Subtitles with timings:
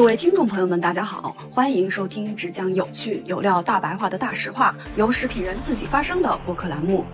[0.00, 7.04] 各位听众朋友们，大家好，欢迎收听只讲有趣有料大白话的大实话，由食品人自己发声的播客栏目。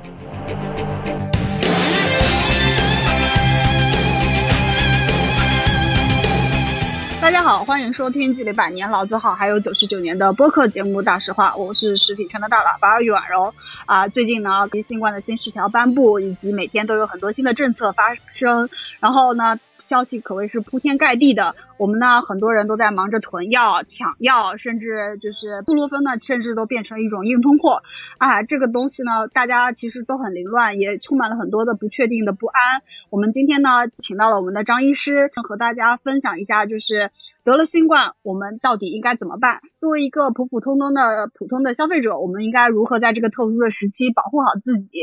[7.21, 13.53] 大家好，欢迎收听距离百年老字号还有九十九年的播客节目《大实话》，我是食品圈的大喇叭玉婉柔
[13.87, 14.07] 啊。
[14.07, 19.59] 最近呢，新冠的新十条颁布，以及每天都有很多新的政策发生，然后呢。
[19.85, 27.83] 消息可谓是铺天盖地的，我们呢很多人都在忙着囤药、抢药，甚至就是布洛芬呢，甚至都变成一种硬通货
[28.19, 28.43] 啊！
[28.43, 32.83] 这个东西呢，大家其实都很凌乱，也充满了很多的不确定的不安。
[33.11, 37.11] 我们今天呢，请到了我们的张医师，和大家分享一下，就是
[37.45, 39.61] 得了新冠，我们到底应该怎么办？
[39.79, 44.99] 作为一个普普通通的普通的消费者，我们应该如何在这个特殊的时期保护好自己？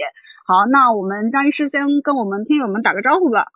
[0.45, 3.47] 好，那我们张医师先跟我们听友们打个招呼吧。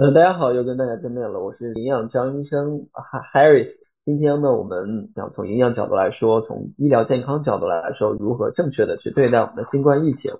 [0.00, 2.88] 嗯，大家好，又跟大家见面了，我是营养张医生
[3.34, 3.68] Harris。
[4.06, 10.32] 今天呢，我们想从营养角度来说，从医疗健康角度来说，如何正确的去对待我们的新冠疫情。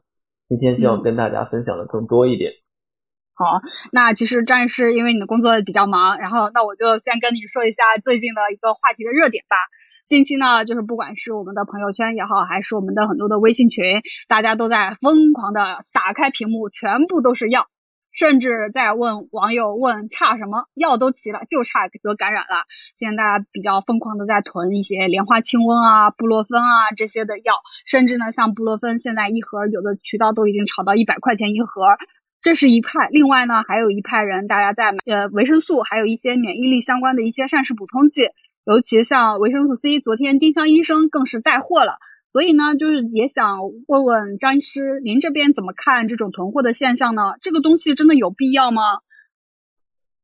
[0.48, 2.52] 今天希望跟大家分享的更多一点。
[3.34, 3.60] 好，
[3.92, 9.56] 那其实张医师，因为你的工作比较忙，然后那我就先跟你说一下最近的一个话题的热点吧。
[10.08, 17.66] 近期呢，就是不管是我们的朋友圈也好，还是我们的很多的微信群，大家都在疯狂的打开屏幕，全部都是药。
[18.12, 22.66] 甚至在问网友问差什么药都齐了，就差得感染了。
[22.98, 27.54] 现在大家比较疯狂的在囤一些莲花清瘟啊、布洛芬啊这些的药，
[27.86, 31.82] 甚至呢像布洛芬现在一盒有的渠道都已经炒到一百块钱一盒，
[32.42, 33.08] 这是一派。
[33.10, 38.30] 另外呢还有一派人，大家在买呃维生素，还有一些免疫力相关的一些膳食补充剂，
[38.64, 41.98] 尤其像维生素 C，昨天丁香医生更是带货了。
[42.32, 47.34] 所以呢，就是也想问问张医师，您这边怎么看这种囤货的现象呢？
[47.40, 48.82] 这个东西真的有必要吗？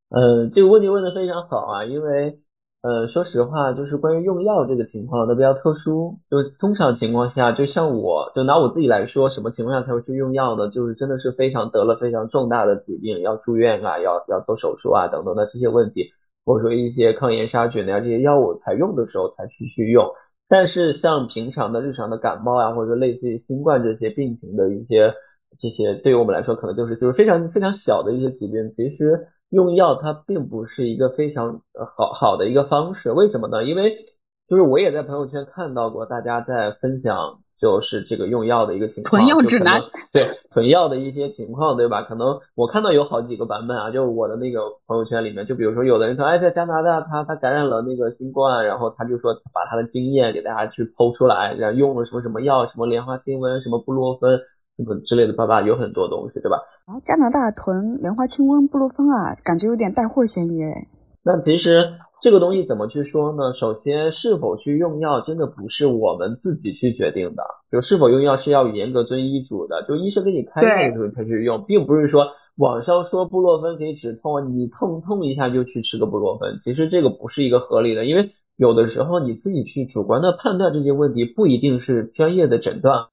[0.09, 2.39] 呃，这个问题问的非常好啊，因为
[2.80, 6.20] 呃，说实话，就是关于用药这个情况都比较特殊。
[6.30, 10.70] 就通常情况下，就像我就拿我自己来说，什么情况下才会去用药呢？
[10.70, 16.13] 就是真的是非常得了非常重大的疾病，要住院啊，要要做手术啊等等的这些问题，
[16.45, 20.13] 或者说一些抗炎杀菌的呀这些药物才用的时候才去去用。
[20.48, 25.14] 但是像平常的日常的感冒啊，或者说类似于新冠这些病情的一些
[25.58, 31.62] 这些，对于我们来说可能就是就是非常非常小的一些疾病，其实用药它并不是一个非常
[31.96, 33.12] 好好的一个方式。
[33.12, 33.64] 为什么呢？
[33.64, 34.06] 因为
[34.48, 37.40] 就是我也在朋友圈看到过大家在分享。
[37.58, 39.80] 就是这个用药的一个情况，囤药指南，
[40.12, 42.02] 对囤药的一些情况，对吧？
[42.02, 54.38] 可能我看到有好几个版本啊，就我的那个朋友圈里面，就比如说有的人说，哎，在加拿大他他感染了那个新冠，然后他就说把他的经验给大家去剖出来，然后用了什么什么药，什么莲花清瘟，什么布洛芬，
[54.77, 56.58] 什么之类的，爸爸有很多东西，对吧？
[56.84, 60.88] 啊，加拿大囤莲花清瘟、布洛芬啊，感觉有点带货嫌疑哎。
[61.24, 61.94] 那其实。
[62.27, 63.55] 这个东西怎么去说呢？
[63.55, 67.45] 首先，是否去用药，真的不是我们自己去决定的。
[67.70, 76.59] 就是否用药是要严格遵医嘱的，就医生给你开药的时候才去用，并不是说网上说布洛芬可以止痛，你痛痛一下就去吃个布洛芬。
[76.59, 83.07] 其实这个不是一个合理的，因为有的时候你自己去主观的判断这些问题，不一定是专业的诊断。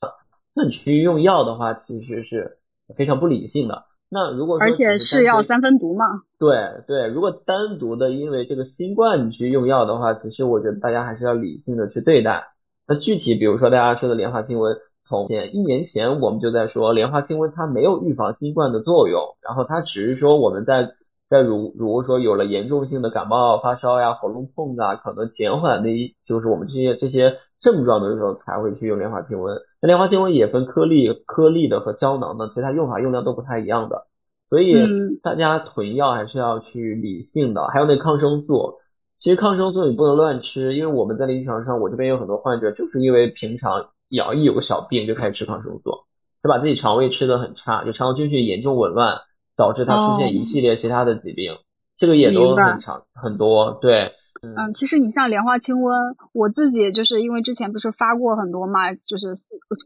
[0.56, 2.58] 那你去用药的话，其实是
[2.98, 3.84] 非常不理性的。
[4.14, 6.06] 那如果而且是药三分毒嘛？
[6.38, 12.50] 对对，如果单独的因为这个新冠你去用药的话，其实我觉得大家还是要理性的去对待。
[12.88, 14.78] 那具体比如说大家说的莲花清瘟，
[15.10, 20.92] 从前一年前我们就在说莲花清瘟它没有预防新冠的作用，然后它只是说我们在
[21.30, 29.58] 在如如果说有了严重性的感冒发烧呀、喉咙痛啊，可能减缓的一就是我们这些这些症状的时候才会去用莲花清瘟。
[29.84, 34.08] 那莲花清瘟也分颗粒颗粒的和胶囊的，其实它用法用量都不太一样的。
[34.50, 34.74] 所以
[35.22, 38.76] 大家囤药还是要去理性的，还有那抗生素，
[39.20, 46.06] 其实抗生素你不能乱吃，因为我们在临床上，我这边有很多患者就是因为平常咬一有个小病就开始吃抗生素，
[46.42, 49.18] 他把自己肠胃吃的很差，就肠道菌群严重紊乱，
[49.58, 51.58] 导致他出现一系列其他的疾病，
[51.98, 53.80] 这个也都很常很多。
[53.82, 54.14] 对，
[54.44, 59.34] 嗯，其实你像莲花清瘟，我自己就是因为之前不是发过很多嘛，就是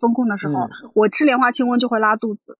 [0.01, 2.57] 风控的时候，我吃莲花清瘟就会拉肚子。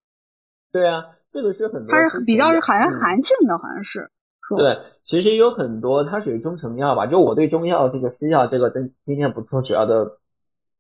[0.72, 1.06] 对啊。
[1.30, 4.10] 这个是很多，它是比较是寒寒性的，好像是。
[4.58, 7.06] 对，其实有很多，它属于中成药吧。
[7.06, 10.18] 就我对中药这个西药这个今今天不做主要的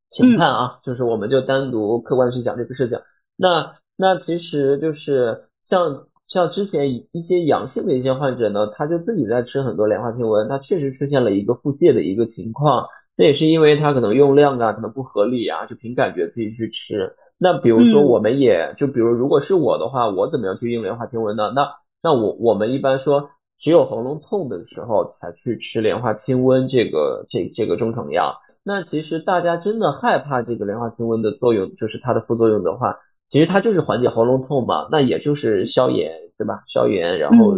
[0.09, 2.97] 评判啊，就是我们就单独客观去讲这个事情。
[3.35, 12.87] 那那其实就是像像之前一些阳性的一些患者呢，他就自己在吃很多莲花清瘟，他确实出现了一个腹泻的一个情况，
[13.17, 17.13] 那也是因为他可能用量啊可能不合理啊，就凭感觉自己去吃。
[17.39, 21.53] 那比如说，我们也就比如，如果是我的话，我怎么样去用莲花清瘟呢？
[21.55, 21.69] 那
[22.01, 28.35] 那我我们一般说，只有喉咙痛的时候才去吃莲花清瘟这个这这个中成药。
[28.63, 32.97] 那其实大家真的害怕这个莲花清瘟的作用，就是它的副作用的话，
[33.29, 36.63] 其实它就是缓解喉咙痛嘛，那也就是消炎，对吧？
[36.73, 37.53] 消炎，然后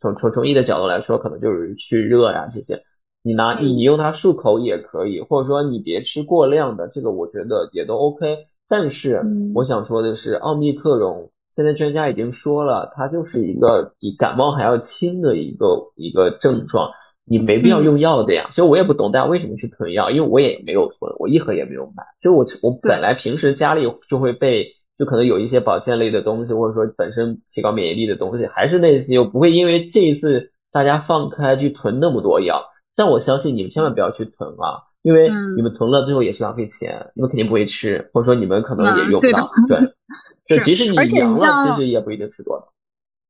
[0.00, 2.82] 从从中医的角度来说，可能就是去热呀这些。
[3.22, 8.46] 你拿你你用它漱口也可以，或者说你别吃过量的，这个我觉得也都 OK。
[8.68, 9.22] 但是
[9.54, 16.90] 我想说的是，奥密克戎现在专家已经说了，它就是一个比感冒还要轻的一个一个症状。
[17.28, 22.04] 你没必要用药的呀，其实我也不懂大家为什么去囤药，因为我也没有囤，我一盒也没有买。
[22.22, 32.64] 就是我我本来平时家里就会备，就可能有一些保健类的东西，或者说本身提高免疫力的东西，还是那些，我不会因为这一次大家放开去囤那么多药。
[32.96, 39.50] 但我相信你们千万不要去囤啊，因为你们囤了最后也是浪费钱，你们肯定不会吃，或者说你们可能也用不到。
[39.68, 39.92] 对，
[40.48, 42.72] 就即使你阳了，其实也不一定吃多少。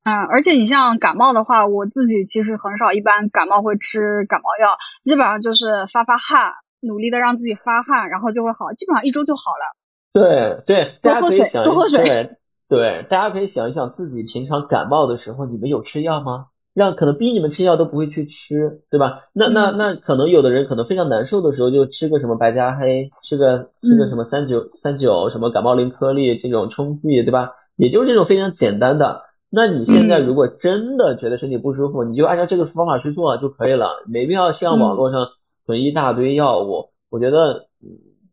[0.05, 9.75] 嗯，而且你像感冒的话，我自己其实很少，一般感冒会吃感冒药，基本上就是发发汗，努力的让自己发汗，然后就会好，基本上一周就好了。
[10.17, 12.31] 对对，大家可以想多喝水，对
[12.69, 16.47] 对，大家可以想一想自己平常感冒的时候，你们有吃药吗？
[16.75, 19.25] 让可能逼你们吃药都不会去吃，对吧？
[19.35, 27.53] 那那那可能有的人可能非常难受的时候，就吃个什么白加黑，吃个吃个什么三九三九什么感冒灵颗粒这种冲剂，对吧？
[27.77, 29.23] 也就是这种非常简单的。
[29.51, 35.29] 那你现在如果真的觉得身体不舒服，你就按照这个方法去做就可以了，没必要像网络上
[35.67, 36.91] 囤一大堆药物。
[37.11, 37.67] 我觉得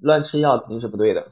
[0.02, 1.28] 乱吃药肯定是不对的。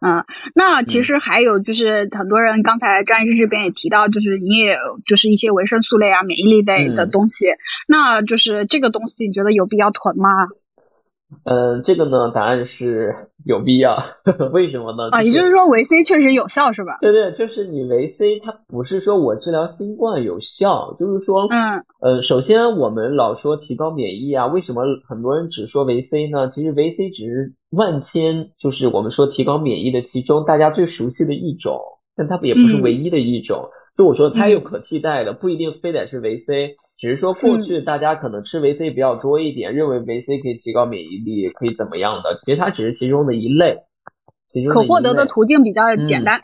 [0.00, 0.24] 嗯，
[0.54, 7.46] 那其实还有就是很多人刚才张医师这边也提到，就是你也就是一些维生素类啊、免疫力类的东西，
[7.86, 10.30] 那就是这个东西你觉得有必要囤吗？
[11.44, 13.96] 嗯，这个呢，答案是有必要。
[14.52, 15.10] 为什么呢？
[15.12, 16.98] 啊，也就是说维 C 确实有效，是吧？
[17.00, 26.50] 对对，就是你维 C，它不是说我治疗新冠有效，就是说，嗯，呃，首先我们老说提高免疫啊，为什么很多人只说维 C 呢？
[26.54, 31.80] 其实维 C 只是万千，就是我们说提高免疫的其中大家最熟悉的一种，
[32.16, 33.70] 但它也不是唯一的一种。
[33.96, 36.76] 就我说它有可替代的，不一定非得是维 C。
[37.00, 42.36] 只是说过去大家可能吃维 C 比较多一点，认为维 C 可以提高免疫力，可以怎么样的？
[42.42, 43.78] 其实它只是其中的一类，
[44.52, 46.42] 其中可获得的途径比较简单。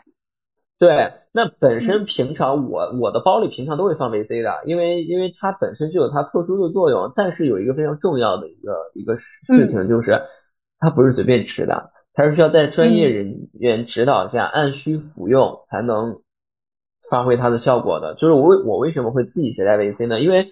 [0.79, 7.13] 对，那本身平常我我的包里平常都会放维 C 的，因为因为它本身就有它特殊的作用。
[7.15, 10.23] 但是有一个非常重要的一个一个事情就是，
[10.79, 16.17] 它不是随便吃的，它是需要在专业人员指导下按需服用才能。
[17.09, 20.19] 发挥它的效果的，就是我我为什么会自己携带维 C 呢？
[20.19, 20.47] 因为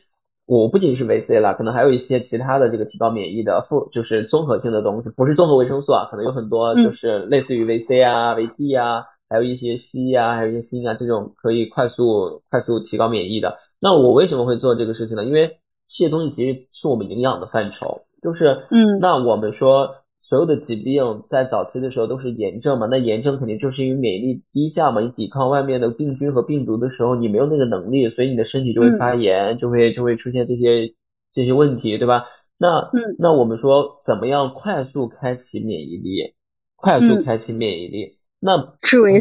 [0.48, 13.58] 我不仅是维 C 了，可能还有一些其他的这个提高免疫的复，就是综合性的东西，不是综合维生素啊，可能有很多就是类似于维 C 啊、维 D 啊，还有一些硒啊，还有一些锌啊这种可以快速快速提高免疫的。
[13.82, 15.26] 那我为什么会做这个事情呢？
[15.26, 15.58] 因为
[15.90, 19.96] 这些东西其实是我们营养的范畴，就是嗯，那我们说。
[20.28, 30.96] 所有的疾病在早期的时候都是炎症嘛，那炎症肯定就是因为免疫力低下嘛，你抵抗外面的病菌和病毒的时候，你没有那个能力，所以你的身体就会发炎，就会就会出现这些
[31.32, 32.26] 这些问题，对吧？
[32.58, 32.90] 那
[33.20, 36.34] 那我们说怎么样快速开启免疫力？
[36.76, 38.74] 快速开启免疫力，那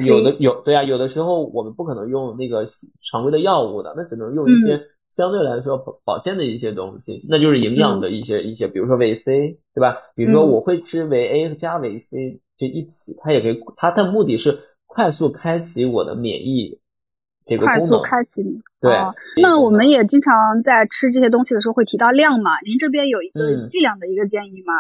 [0.06, 2.70] 有的有对啊，有的时候我们不可能用那个
[3.10, 4.80] 常规的药物的，那只能用一些。
[5.16, 9.98] 相对来说保保健的一些东西，那就是营养的一些一些，比如说维 C，对吧？
[10.16, 16.80] 比如说我会吃维 A 加维 C 就一起，它也可以，它的目的是快速开启我的免疫
[17.46, 18.42] 这个快速开启。
[18.80, 18.92] 对。
[19.40, 22.50] 那我们也经常在吃这些东西的时候会提到量嘛？
[22.66, 24.74] 您这边有一个剂量的一个建议吗？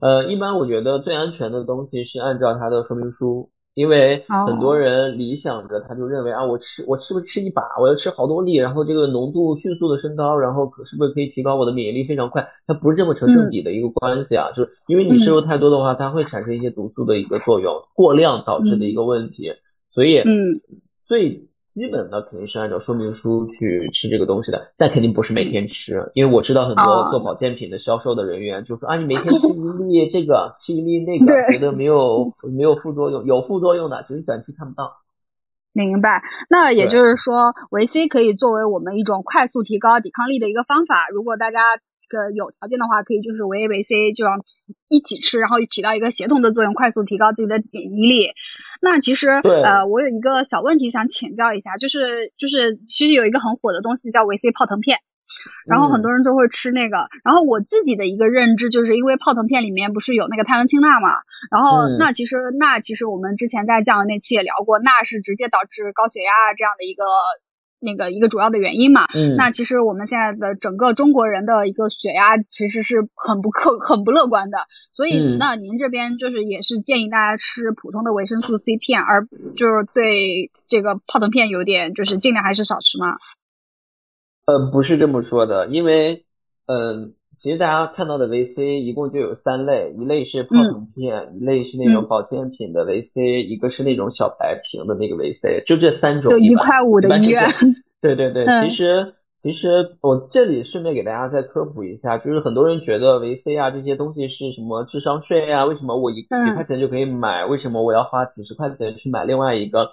[0.00, 3.50] 呃，一般我觉得最安全的东西是按照它的说明书。
[3.78, 12.48] 因为很多人理想着，他就认为啊，我吃我是不是吃一把，我要吃好多粒，然后这个浓度迅速的升高，然后可是不是可以提高我的免疫力非常快？
[12.66, 19.52] 它不是这么成正比的一个关系啊，就是因为你摄入太多的话，它会产生一些毒素的一个作用，过量导致的一个问题，
[19.92, 20.60] 所以嗯，
[21.06, 21.44] 最。
[21.78, 34.96] 基本的肯定是按照说明书去吃这个东西的，但肯定不是每天吃，因为我知道很多做保健品的销售的人员就说啊，你每天吃一粒这个，吃一粒那个，觉得没有没有副作用，有副作用的，只是短期看不到。
[35.72, 41.06] 明白，那也就是说，维 C 可以作为我们一种快速提高抵抗力的一个方法。
[41.12, 41.60] 如果大家。
[42.08, 44.40] 个有条件的话，可以就是维 A 维 C 就让
[44.88, 48.32] 一起吃，然后起到一个协同的作用，快速提高自己的免疫力。
[48.80, 54.98] 那其实呃，我有一个小问题想请教一下，就是就是其实有一个很火的东西叫维 C 泡腾片，
[55.66, 57.08] 然后很多人都会吃那个。
[57.24, 61.10] 然后我自己的一个认知就是因为泡腾片里面不是有那个碳酸氢钠嘛，
[61.50, 67.04] 然后那其实钠其实我们之前在降温那期也聊过，钠是直接导致高血压这样的一个。
[67.80, 69.06] 那个一个主要的原因嘛。
[69.14, 74.58] 嗯，那其实我们现在的整个中国人的一个血压其实是很不客很不乐观的，
[74.94, 83.16] 所以嗯那您这边就是也是建议大家吃普通的维生素 C 片，而就是对这个泡腾片有点就是尽量还是少吃嘛。
[84.46, 86.24] 呃，不是这么说的，因为，
[86.64, 92.08] 嗯、其实大家看到的维 C 一共就有三类，一类是泡腾片，一类是那种嗯。
[92.08, 96.30] 保健品的维 C，一个是那种小白瓶的那个维 C，就这三种。
[96.32, 97.08] 就一块五的
[98.00, 98.64] 对对对，嗯。
[98.64, 109.90] 其实其实我这里顺便给大家再科普一下，就是很多人觉得维 C 啊这些东西是什么智商税啊，为什么我一几嗯块钱就可以买，为什么我要花几十块钱去买另外一个？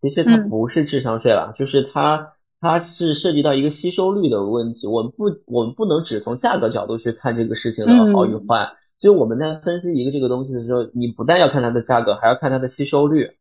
[0.00, 0.48] 其实它嗯。
[0.48, 2.32] 不是智商税了，就是它
[2.68, 8.72] 它是涉及到一个吸收率的问题，我们不我们不能只从价格角度去看这个事情的好与嗯坏。
[8.98, 13.32] 就我们在分析一个这个东西的时候，你不但要看它的价格，还要看它的吸收率，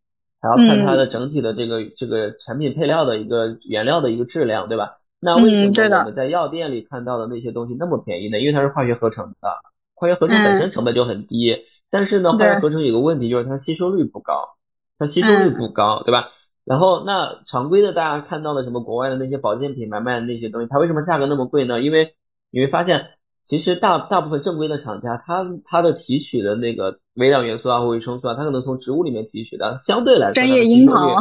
[0.41, 4.97] 还要看它的整体的这个这个产品配料的一个原料的一个质量，对吧？
[5.21, 8.39] 那为什么我们在药店里看到的那些东西那么便宜呢？
[8.39, 9.49] 因为它是化学合成的，
[9.95, 11.55] 化学合成本身成本就很低，
[11.89, 14.57] 但是呢，化学合成有个问题就是它吸收率不高，
[14.99, 16.27] 它吸收率不高，对吧？
[16.65, 21.79] 然后那常规的大家看到的什么国外的那些保健品买卖的那些东西，它为什么价格那么贵呢？
[21.79, 22.15] 因为
[22.51, 23.05] 你会发现，
[23.43, 31.15] 其实大大部分正规的厂家，它它的提取的那个微量元素啊或维生素啊，它可能从植物里面提取的，相对来说专业樱桃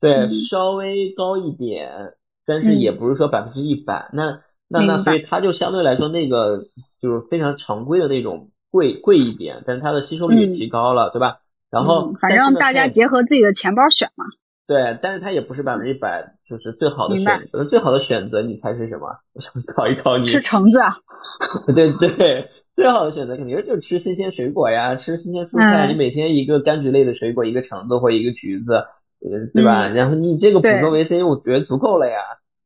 [0.00, 2.14] 对 嗯稍微高一点，
[2.46, 4.08] 但是也不是说百分之一百。
[4.14, 6.68] 那那那所以它就相对来说那个
[7.02, 11.40] 就是非常常规的那种贵贵一点，但是它的吸收率提高了，对吧？
[11.70, 14.24] 然后嗯反正大家结合自己的钱包选嘛。
[14.70, 17.64] 对，但是它也不是百分之一百，就是最好的选择。
[17.64, 19.18] 最好的选择，你猜是什么？
[19.34, 20.26] 我想考一考你。
[20.26, 20.98] 吃橙子啊，
[21.74, 25.88] 对对，最好的选择肯定就是吃新鲜水果呀，吃新鲜蔬菜。
[25.88, 29.88] 嗯你每天一个柑橘类的水果，一个橙子或一个橘子，呃，对吧？
[29.88, 32.18] 嗯然后你这个补对充维 C，我觉得足够了呀。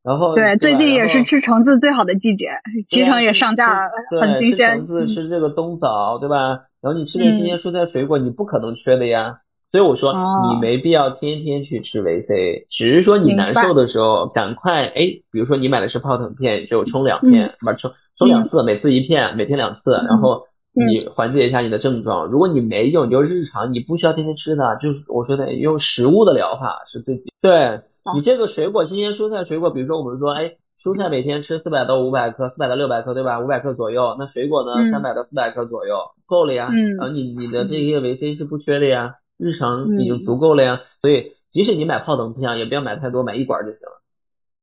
[0.02, 2.48] 然后对，最近也是吃橙子最好的季节，
[2.90, 4.86] 脐橙也上架了，很新鲜橙。
[4.86, 6.68] 子，嗯吃这个冬枣，对吧？
[6.82, 9.38] 然后你吃点新鲜蔬菜水果，你不可能缺的呀。
[9.74, 14.94] 所以我说，哦你没必要天天去吃维 C，只是说你难受的时候，赶快哎，
[15.32, 20.46] 比如说你买的是泡腾片，就冲两嗯片，不是冲冲两次，每次一片，每天两次，然后
[20.78, 22.26] 嗯你缓解一下你的症状。
[22.26, 27.80] 如果你没有，你就日常，你不需要天天吃的，就是我说的用食物的疗法是最基对
[28.14, 33.40] 你这个水果，新鲜蔬菜水果，比如说我们说，哎，蔬菜每天吃四百到五百克，四百到六百克，对吧？
[33.40, 34.14] 五百克左右。
[34.20, 36.68] 那水果呢，嗯三百到四百克左右，够了呀。
[36.72, 40.80] 嗯然后你你的这些维 C 是不缺的呀，日常已经嗯足够了呀。
[41.00, 44.02] 所以即使你买泡腾片，也不要买太多，买一管就行了。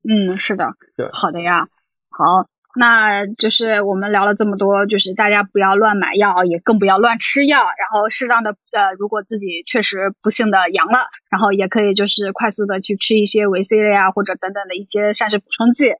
[0.04, 1.68] 嗯，是的对，好的呀。
[2.10, 11.00] 好，那就是我们聊了这么多，就是大家不要乱买药，也更不要乱吃药，然后适当的呃，如果自己确实不幸的阳了，
[11.30, 15.94] 然后也可以就是快速的去吃一些维 C 类啊，或者等等的一些膳食补充剂。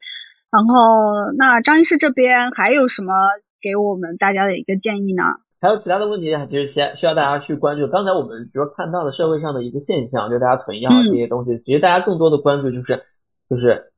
[0.52, 3.14] 然后，那张医师这边还有什么
[3.62, 5.24] 给我们大家的一个建议呢？
[5.62, 7.88] 还有其他的问题，其实先需要大家去关注。
[7.88, 13.04] 刚才我们说看到的社会上的一个现象，就大家囤药嗯这些东西，其实大家更多的关注就是
[13.48, 13.92] 就是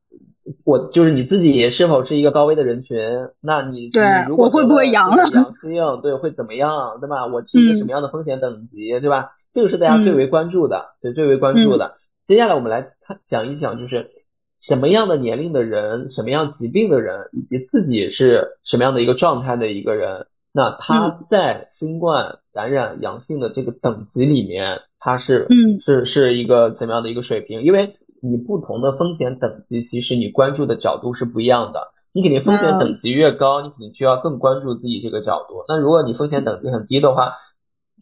[0.66, 3.00] 我就是你自己是否是一个高危的人群？
[3.42, 7.28] 那你对你如果我会不会阳了阳性，对，会怎么样，对吧？
[7.28, 9.32] 我是一个嗯什么样的风险等级，对吧？
[9.54, 11.94] 这个是大家最嗯为关注的，对，最为关注的。
[12.28, 14.12] 接下来我们来看讲一讲，就是
[14.60, 27.64] 什么样的年龄的人，什么样疾病的人，以及自己是什么样的一个状态的一个人，那它在新冠感染阳性的这个等级里面，它是嗯是是一个怎么样的一个水平？
[27.64, 31.92] 因为你不同的风险等级，其实你关注的角度是不一样的。
[32.14, 35.66] 你肯定风险等级越高，你肯定就要更关注自己这个角度。
[35.68, 37.34] 那如果你风险等级很低的话，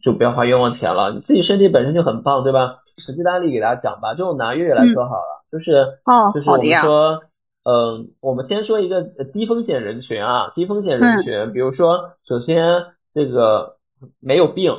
[0.02, 1.12] 就不要花冤枉钱了。
[1.12, 2.80] 你自己身体本身就很棒，对吧？
[2.98, 5.72] 实际的案例给大家讲吧，就拿月月来说好了，就是
[6.04, 7.22] 哦就是我们说，
[7.64, 13.76] 嗯，我们先说一个呃低风险人群啊，低风险人群，比如说，首先这个
[14.20, 14.72] 没有病，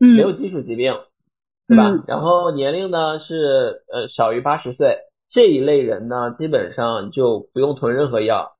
[0.00, 0.94] 嗯，没有基础疾病，
[1.66, 1.88] 对吧？
[1.90, 4.98] 嗯然后年龄呢是呃小于八十岁，
[5.30, 8.52] 这一类人呢基本上就不用囤任何药。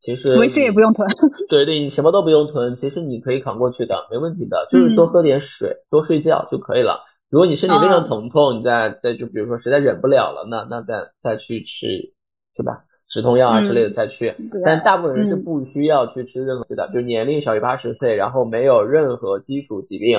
[0.00, 1.06] 其实维 C 也不用囤。
[1.50, 7.04] 对对，你什么都不用囤，其实你可以扛过去的，没问题的，就是嗯多喝点水，多睡觉就可以了。
[7.28, 12.14] 如果你身体非哦常疼痛，你再再就比如说实在忍不了了，那那再再去吃，
[12.60, 12.84] 是吧？
[13.08, 14.36] 止痛药啊之类的再去。
[14.52, 20.18] 对但大部分人是嗯不需要去吃任何的，就年龄小于八十岁，然后没有任何基础疾病，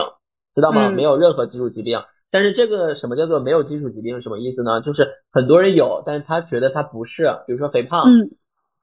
[0.56, 0.90] 知道吗？
[0.90, 2.02] 嗯没有任何基础疾病。
[2.32, 4.82] 但是这个什么叫做没有基础疾病什么意思呢？
[4.82, 8.32] 就是很多人有，但是他觉得他不是，比如说肥胖，嗯，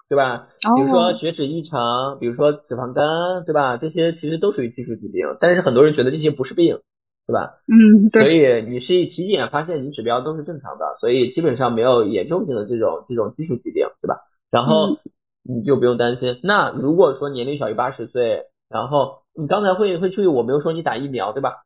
[0.08, 0.48] 对吧？
[0.66, 3.76] 哦比如说血脂异常，比如说脂肪肝，对吧？
[3.76, 6.80] 这些其实都属于基础疾病，但是很多人觉得这些不是病，
[7.28, 7.60] 对吧？
[7.68, 14.22] 嗯，所，以你是体检发现你指标都是正常的，所以基本上没有严重性的这种这种基础疾病，对吧？
[14.50, 14.98] 然后
[15.44, 16.40] 你就不用担心。
[16.42, 21.64] 那如果说年龄小于八十岁，然后你刚才会会注意，我没有说你打疫苗，对吧？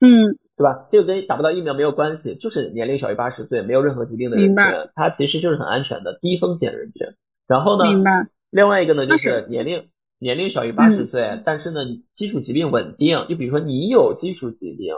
[0.00, 0.88] 嗯对吧？
[0.90, 4.56] 这个跟打不到疫苗没有关系，就是年龄小于八十岁，没有任何疾病的人群，
[4.94, 7.08] 他其实就是很安全的低风险人群。
[7.46, 8.26] 然后呢。
[8.48, 9.88] 另外一个呢，就是年龄
[10.26, 11.78] 年龄小于八十嗯岁，但是呢，
[12.12, 13.26] 基础疾病稳定。
[13.28, 14.90] 就比如说你有基础疾病，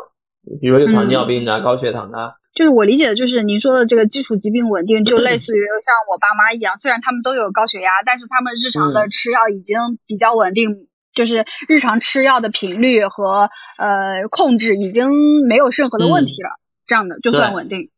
[0.59, 15.11] 比如说有糖尿病啊、高血糖啊，就是我理解的，就是您说的这个基础疾病稳定，就类 似于像我爸妈一样，虽然他们都有高血压，但是他们日常的嗯吃药已经比较稳定，就是日常吃药的频率和呃控制已经
[15.47, 16.57] 没有任何的问题了，
[16.87, 17.91] 这样的就算稳定。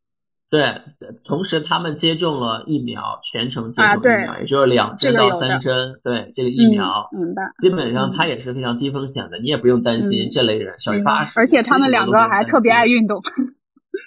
[0.51, 0.83] 对，
[1.25, 7.09] 同时他们接种了疫苗，全程接种疫苗，也就是两针到三针，对这个疫苗。
[7.15, 7.43] 嗯，明白。
[7.61, 13.07] 基本上嗯它也是非常低风险的，你也不用担心嗯这类人，小于嗯八十，而且他们两个还特别爱运。
[13.07, 13.23] 动。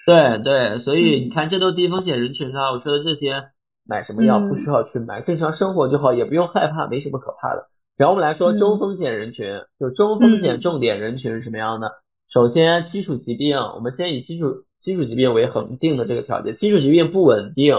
[0.06, 2.74] 对对，所以嗯你看，这都低风险人群啊。
[2.74, 3.46] 我说的这些，
[3.88, 7.70] 买什么药嗯不需要去买，正常生活就好，也不用害怕，没什么可怕的。
[7.96, 11.92] 然后我们来说嗯中风险人群，就中风险嗯重点人群是什么样的？
[12.30, 17.74] 首先，基础疾病，我们先以基础基础疾病为恒定的这个条件，基础疾病不稳定，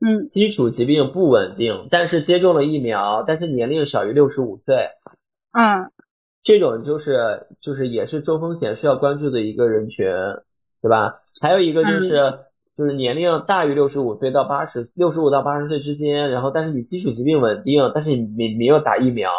[0.00, 4.90] 嗯基础疾病不稳定，但是接种了疫苗，但是年龄小于六十五岁，
[5.52, 5.90] 嗯
[6.44, 10.06] 这种就是就是也是中风险需要关注的一个人群，
[10.80, 11.16] 对吧？
[11.40, 12.38] 还有一个就是、
[12.76, 19.30] 就是年龄大于六十五岁到八十六十五到八十岁之间，然后但是你基础疾病稳定，但是你没没有打疫苗，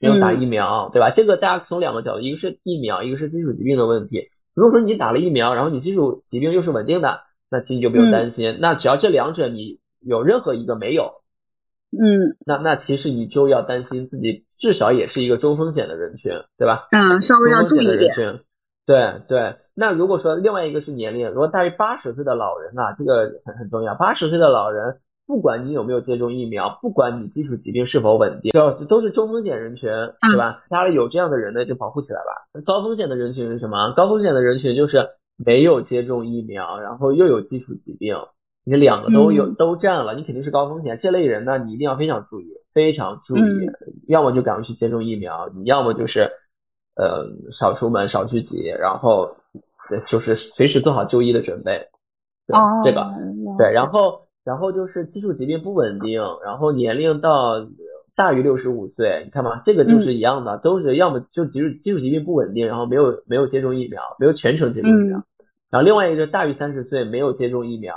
[0.00, 1.10] 没有打疫苗，对吧？
[1.10, 4.28] 这个大家从两个角度，一个是疫苗，一个是基础疾病的问题。
[4.56, 7.20] 如果说你打了疫苗，然后你基础疾病又是稳定的，
[7.50, 8.56] 那其实你就不用担心。
[8.58, 11.22] 那只要这两者你有任何一个没有，
[11.92, 16.88] 嗯那那其实你就要担心自己至少也是一个中风险的人群，对吧？
[16.90, 18.14] 嗯，稍微要注意一点。
[18.14, 18.40] 群。
[18.86, 23.96] 对对，那如果说另外一个是年龄，如果大于八十岁的老人啊，这个很很重要。
[23.96, 30.62] 八十岁的老人，不管你有没有接种疫苗，不管你基础疾病是否稳定，就都是中风险人群，对吧？
[30.68, 32.60] 家里有这样的人呢，就保护起来吧。
[32.64, 33.92] 高风险的人群是什么？
[33.96, 38.16] 高风险的人群就是没有接种疫苗，然后又有基础疾病，
[38.64, 40.98] 你两个都有、嗯都占了，你肯定是高风险。
[41.00, 43.74] 这类人呢，你一定要非常注意，非常注意，嗯
[44.06, 46.30] 要么就赶快去接种疫苗，你要么就是
[46.94, 49.36] 呃少出门少聚集，然后
[49.88, 51.88] 对就是随时做好就医的准备。
[52.46, 53.06] 对、哦，这个
[53.58, 57.66] 对，然后然后就是基础疾病不稳定，然后年龄到
[58.14, 65.24] 大于六十五岁，你看嘛，这个就是一样的，都是要么就基础基础疾病不稳定，然后没有没有接种疫苗，没有全程接种疫苗，
[65.68, 67.96] 然后另外一个大于三十岁没有接种疫苗，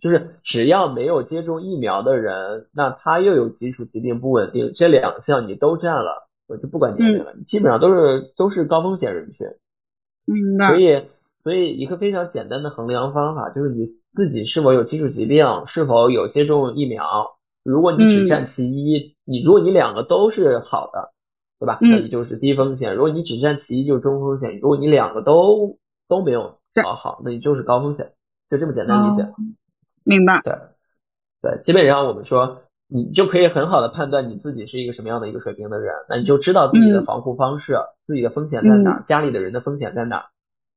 [0.00, 9.46] 就是只要没有接种疫苗的人，那他又有基础疾病不稳定，这两项你都占了，我就不管年龄了，基本上都是都是高风险人群。
[10.26, 10.80] 明白所。
[10.80, 11.04] 以，
[11.44, 17.04] 所以一个非常简单的衡量方法就是你自己是否有基础疾病，是否有接种疫苗。
[17.62, 21.12] 如果你只占其一，你如果你两个都是好的，
[21.60, 21.78] 对吧？
[21.82, 22.94] 嗯那你就是低风险。
[22.94, 24.58] 如果你只占其一，就是中风险。
[24.58, 25.78] 如果你两个都
[26.08, 28.12] 都没有搞好，那你就是高风险。
[28.50, 29.22] 就这么简单理解。
[29.22, 29.34] 哦
[30.02, 30.40] 明白。
[30.42, 30.54] 对，
[31.40, 37.76] 对，基本上我们说，你就可以很好的判断你自己是一个什么样的一个水平的人，那你就知道自己的嗯防护方式，
[38.06, 40.24] 自己的风险在哪儿，家里的人的风险在哪儿。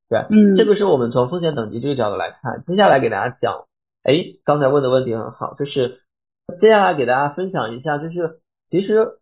[0.09, 2.61] 对，嗯这个是我们从风险等级这个角度来看。
[2.63, 3.65] 接下来给大家讲，
[4.03, 4.13] 哎，
[4.45, 6.01] 刚才问的问题很好，就是
[6.57, 8.39] 接下来给大家分享一下，就是
[8.69, 9.19] 其实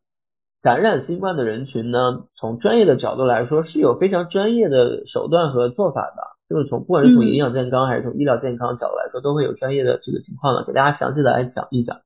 [0.61, 6.35] 感染新冠的人群呢，从专业的角度来说是有非常专业的手段和做法的。
[6.47, 12.01] 就是从不管是从嗯营养健康还是从医疗健康角度来说，都会有专业的这个情况的，给大家详细的来讲一讲。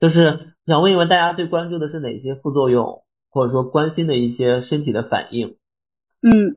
[0.00, 5.58] 就是想问一问大家最关注的是哪些副作用，或者说关心的一些身体的反应？
[6.22, 6.56] 嗯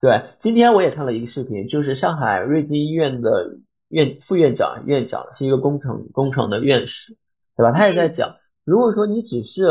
[0.00, 3.58] 对，今天我也看了一个视频，就是上海瑞金医院的
[3.88, 7.16] 院副院长、院长是一个工程工程的院士，
[7.56, 7.72] 对吧？
[7.72, 9.64] 他也在讲，如果说你只是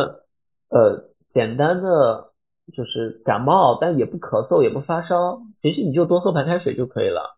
[0.70, 2.32] 呃简单的
[2.74, 7.38] 就是感冒，但也不咳嗽也不发烧，其实你就多喝白开水就可以了。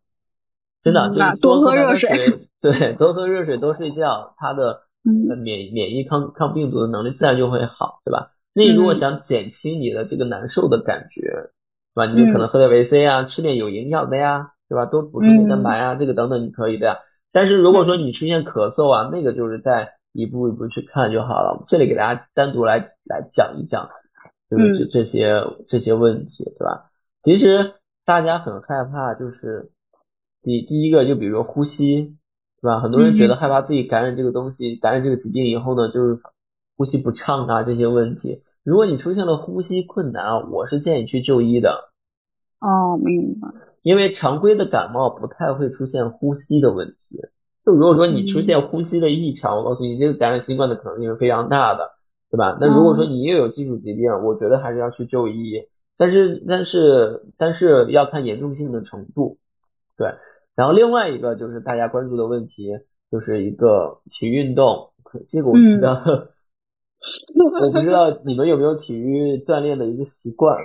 [0.82, 8.32] 真的，就是多喝热水水， 对，多喝热水，多睡觉，他的免免疫抗抗病毒的能力自然就会好，对吧？
[8.54, 11.52] 那你如果嗯想减轻你的这个难受的感觉，对
[11.99, 12.05] 吧？
[12.07, 14.85] 你就可嗯能喝点维 C 啊，吃点有营养的呀，对吧？
[14.85, 16.97] 多补充点蛋白啊，这个等等你可以的呀。
[17.31, 21.63] 但是如果说你出现咳嗽啊，那个就是在一步一步去看就好了。
[21.67, 23.89] 这里给大家单独来来讲一讲，
[24.49, 26.85] 就是这嗯这些这些问题，对吧？
[27.21, 29.71] 其实大家很害怕，就是
[30.41, 32.15] 第第一个就比如说呼吸，
[32.62, 32.79] 对吧？
[32.79, 36.19] 很多人觉得害怕自己感染这个东西，感染这个疾病以后呢，就是
[36.77, 38.41] 呼吸不畅啊这些问题。
[38.63, 41.88] 如果你出现了呼吸困难啊，我是建议去就医的，
[42.60, 43.48] 哦，明白。
[43.82, 47.22] 因为常规的感冒不太会出现呼吸的问题，
[47.65, 51.91] 就如果说你出现呼吸的异常，我告诉你，这个感染新冠的可能性是非常大的，
[52.30, 52.58] 对吧？
[52.60, 55.63] 那如果说你又有基础疾病，我觉得还是要去就医，
[55.98, 59.38] 但是但是但是要看严重性的程度，
[59.98, 60.15] 对。
[60.56, 62.67] 然后另外一个就是大家关注的问题，
[63.10, 64.91] 就是一个体育运动，
[65.30, 66.04] 这个我知道，
[67.63, 70.58] 我不知道你们有没有体育锻炼的一个习惯。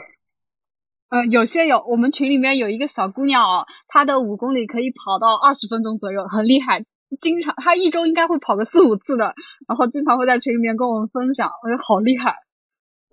[1.10, 6.84] 呃，有些有，我们群里面有一个小姑娘哦，她的五公里可以跑到二十分钟左右，很厉害。
[7.20, 9.34] 经常她一周应该会跑个四五次的，
[9.68, 12.34] 然后经常会在群里面跟我们分享，我觉得好厉害。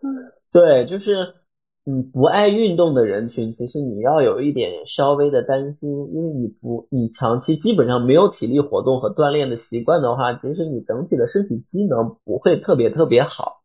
[0.02, 0.10] 嗯，
[0.52, 1.36] 对，就是
[1.86, 13.61] 嗯，不爱运动的人群，其实你要有一点稍微的担心，因为你不，你长期基本上没有体力活动和锻炼的习惯的话，其实你整体的身体机能不会特别特别好。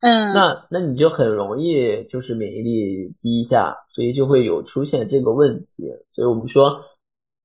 [0.00, 5.66] 嗯，那那你就很容易就是免疫力低下，所以就会有出现这个问题。
[6.14, 6.82] 所以我们说，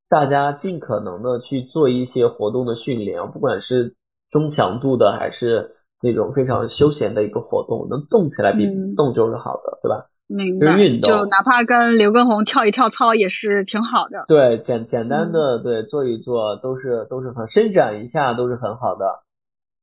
[0.07, 3.95] 大家尽可能的去做一些活动的训练，不管是
[4.29, 10.05] 中强度的还是那种非常休闲的一个活动，能动起来比不动就是好的，对吧？
[10.27, 10.77] 明白。
[10.77, 14.25] 运动，就哪怕跟刘畊宏跳一跳操也是挺好的。
[14.27, 19.23] 对，简简单的对做一做都是都是很伸展一下都是很好的。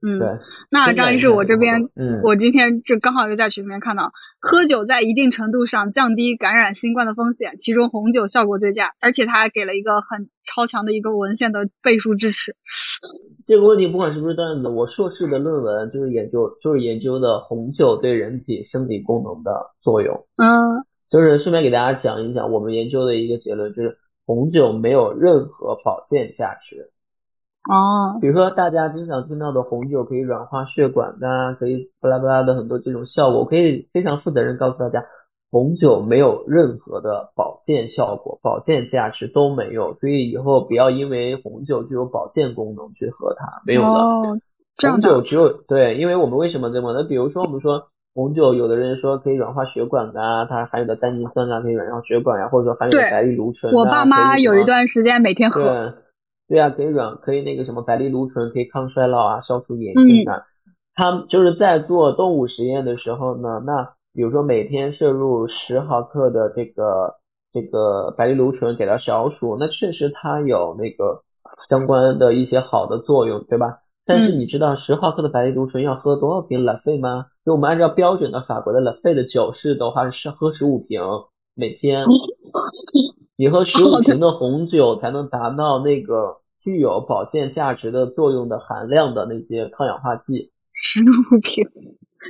[0.03, 0.39] 嗯，
[0.71, 12.57] 那张医师，我这边，嗯，我今天这刚好又在群里面看到，喝酒在一定程度上降低感染新冠的风险，其中红酒效果最佳，而且他还给了一个很超强的一个文献的背书支持。
[13.47, 20.27] 这个问题不管是不是段子，我硕士的论文就是研究，就是研究的红酒对人体生理功能的作用。
[20.37, 26.91] 嗯，就是顺便给大家讲一讲我们研究的一个结论，就是红酒没有任何保健价值。
[27.69, 35.05] 哦，比如说大家经常听到的红酒可以软化血管的，可以巴拉巴拉的很多这种效果，我可以非常负责任告诉大家，
[35.51, 43.89] 红酒没有任何的保健效果，保健价值都没有，所以以后不要因为红酒具有保健功能去喝它，没有的。
[43.89, 44.39] 哦，
[44.83, 46.95] 红酒只有对，因为我们为什么这么？
[46.95, 55.63] 那比如说我们说红酒，有的人说可以软化血管啊，它含有的单宁酸啊可以软化血管呀，或者说含有的白藜芦醇，我爸妈有一段时间每天喝。
[55.63, 55.93] 对
[56.59, 60.43] 啊，可以软，可以那个什么白藜芦醇，可以抗衰老啊，消除眼睛啊。
[60.93, 67.15] 他就是在做动物实验的时候呢，那比如说每天摄入十毫克的这个
[67.53, 71.23] 这个白藜芦醇给到小鼠，那确实它有那个
[71.69, 73.79] 相关的一些好的作用，对吧？
[74.05, 77.27] 但是你知道十毫克的白藜芦醇要喝多少瓶拉菲吗？
[77.47, 81.01] 就我们按照标准的法国的拉菲的酒是的话是喝十五瓶
[81.55, 82.05] 每天，
[83.39, 86.40] 你喝十五瓶的红酒才能达到那个。
[86.63, 91.67] 具有保健价值的作用的含量的那些抗氧化剂， 食物品，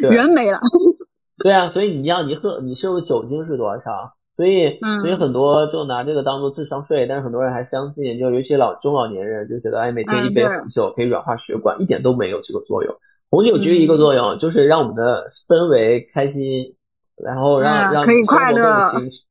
[0.01, 0.61] 人没了。
[1.43, 4.14] 对啊，所以你要你喝，你摄入酒精是多少？
[4.37, 12.95] 所以，所以很多就拿这个当做智商税，但是很多人还相信，就尤其老中老年人就觉得，哎，每天一杯红酒可以软化血管，一点都没有这个作用。
[13.29, 16.75] 红酒只有一个作用，就是让我们的氛围开心，
[17.23, 18.83] 然后让让可以快乐，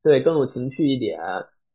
[0.02, 1.18] 对，更有情趣一点。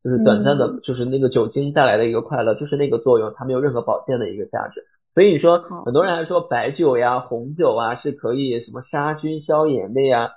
[0.05, 4.83] 就是短暂的，就是那个酒精带来的一个快乐，就是那个作用，它没有任何保健的一个价值。
[5.15, 10.33] 所以说，很多人还说白酒呀、红酒啊是可以什么杀菌消炎的呀。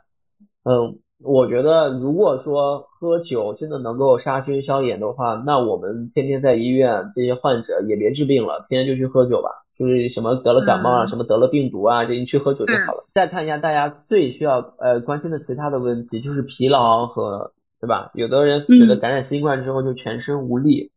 [0.64, 9.50] 嗯，我觉得如果说喝酒真的能够杀菌消炎的话，那我们天天在医院这些患者也别治病了，天天就去喝酒吧。
[9.78, 13.04] 就是什么得了感冒啊，什么得了病毒啊，这你去喝酒就好了。
[13.12, 17.52] 再看一下大家最需要呃关心的其他的问题，就是疲劳和。
[17.80, 18.10] 对吧？
[18.14, 20.90] 有的人觉得感染新冠之后就全身无力，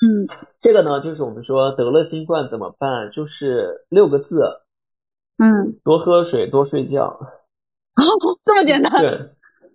[0.00, 0.26] 嗯，
[0.60, 3.10] 这个呢，就是我们说得了新冠怎么办？
[3.10, 4.40] 就是六个字，
[5.38, 7.04] 嗯，多喝水，多睡觉，
[7.96, 8.02] 哦
[8.44, 8.92] 这么简单？
[9.02, 9.30] 对，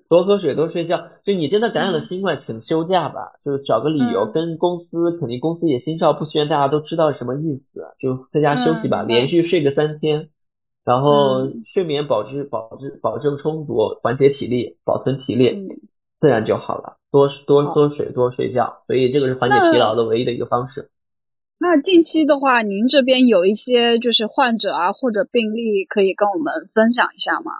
[0.10, 1.10] 多喝水，多睡觉。
[1.24, 10.30] 就你真的感染了新冠，请休假吧，就是找个理由跟公司，肯定公司也心照不宣，大家都知道什么意思，就在家休息吧，连续睡个三天，
[10.84, 15.68] 然后睡眠保质保质保证充足，缓解体力，保存体力。
[16.22, 20.92] 自然就好了，多多喝水，多睡觉，所以这个是缓解疲劳的唯一的一个方式。
[21.58, 27.52] 那近期的话，您这边有一些就是患者啊或者病例可以跟我们分享一下吗？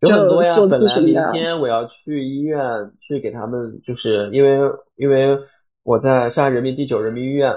[0.00, 5.38] 有很多呀，本来明天我要去医院去给他们，就是因为因为
[5.82, 7.52] 我在上海人民第九人民医院，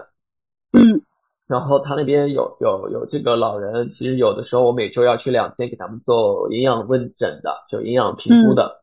[0.74, 1.04] 嗯，
[1.48, 8.83] 然后他那边有有有这个老人，其实有的时候我每周要去两天给他们做营养问诊的，就营养评估的。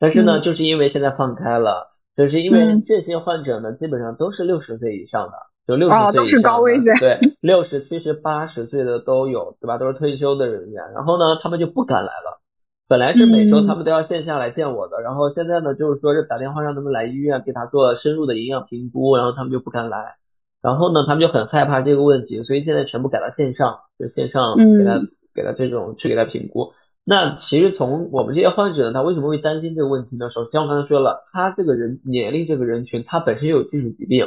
[0.00, 5.32] 但是呢，就是因为现在放开了，就是因为这些患者呢，基本上都是六十岁以上的，
[5.68, 9.76] 就六十岁以上，都是高危险，对， 六十、七十、八十岁的都有，对吧？
[9.76, 10.82] 都是退休的人员。
[10.94, 12.40] 然后呢，他们就不敢来了，
[12.88, 20.16] 本来是每周他们都要线下来见我的，然后现在呢，就是说是打电话让他们来医院给他做深入的营养评估，然后他们就不敢来，
[20.62, 25.00] 然后呢，他们就很害怕这个问题，所以现在全部改到线上，就线上给他
[25.34, 26.72] 给他这种去给他评估。
[27.04, 30.30] 那其实从我们这些患者呢，他为什么会担心这个问题呢？
[30.30, 34.26] 首先我刚才说了，他这个人年龄这个人群，他本身有基础疾病，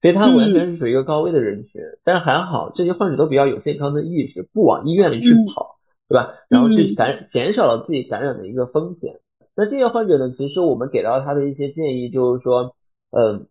[0.00, 1.80] 所以他完全是属于一个高危的人群。
[2.04, 5.74] 但是还好，这些患者都比较有健康的意识，不往医院里去跑。
[6.06, 6.34] 对吧？
[6.50, 9.20] 然后去感减少了自己感染的一个风险。
[9.56, 12.76] 那这些患者呢，其实我们给到他的一些建议就是说，
[13.10, 13.46] 嗯，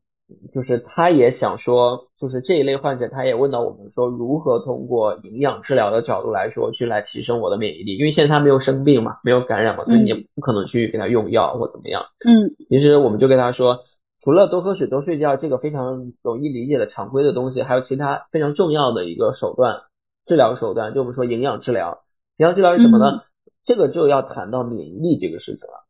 [0.53, 7.97] 就是他也想说，就是这一类患者，他也问到我们说，如何通过营养治疗的角度来说，去来提升我的免疫力？
[7.97, 12.05] 因为现在他没有生病嘛，没有感染嘛，所以你也不可能去给他用药或怎么样。
[12.25, 13.79] 嗯，其实我们就跟他说，
[14.19, 19.81] 除了多喝水、多睡觉这个非常容易理解的常规的东西，还有其他非常重要的一个手段，
[20.25, 22.03] 治疗手段，就我们说营养治疗。
[22.37, 23.21] 营养治疗是什么呢？
[23.63, 25.85] 这个就要谈到免疫力这个事情了，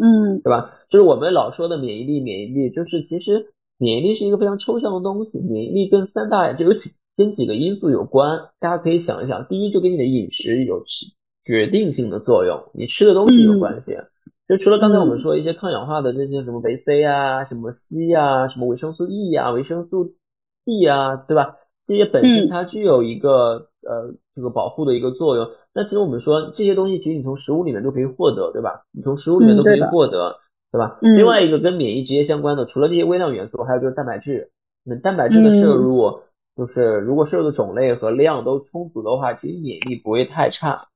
[0.00, 0.72] 嗯，对吧？
[0.88, 10.84] 就是我们老说的免疫力，免疫力就是其实免疫力是一个非常抽象的东西，免疫力跟三大就有几跟几个因素有关，大家可以想一想，第一就跟你的饮食有
[11.44, 13.98] 决定性的作用，你吃的东西有关系。
[14.48, 20.14] 就除了刚才我们说一些抗氧化的这些什么维 C 啊、什么硒啊、什么维生素 E 啊、维生素
[20.64, 21.56] D 啊，对吧？
[21.84, 25.48] 这些本身它具有一个呃这个保护的一个作用。
[25.74, 28.84] 那其实我们说这些东西，其实你从食物里面都可以获得，对吧？
[28.92, 30.36] 你从食物里面都可以获得，
[30.72, 30.98] 对吧？
[31.02, 34.50] 另外一个跟免疫直接相关的，除了这些微量元素，还有就是蛋白质。
[34.84, 36.22] 那蛋白质的摄入，
[36.56, 40.88] 就是如果摄入的种类和量都充足的话，其实免疫力不会太差。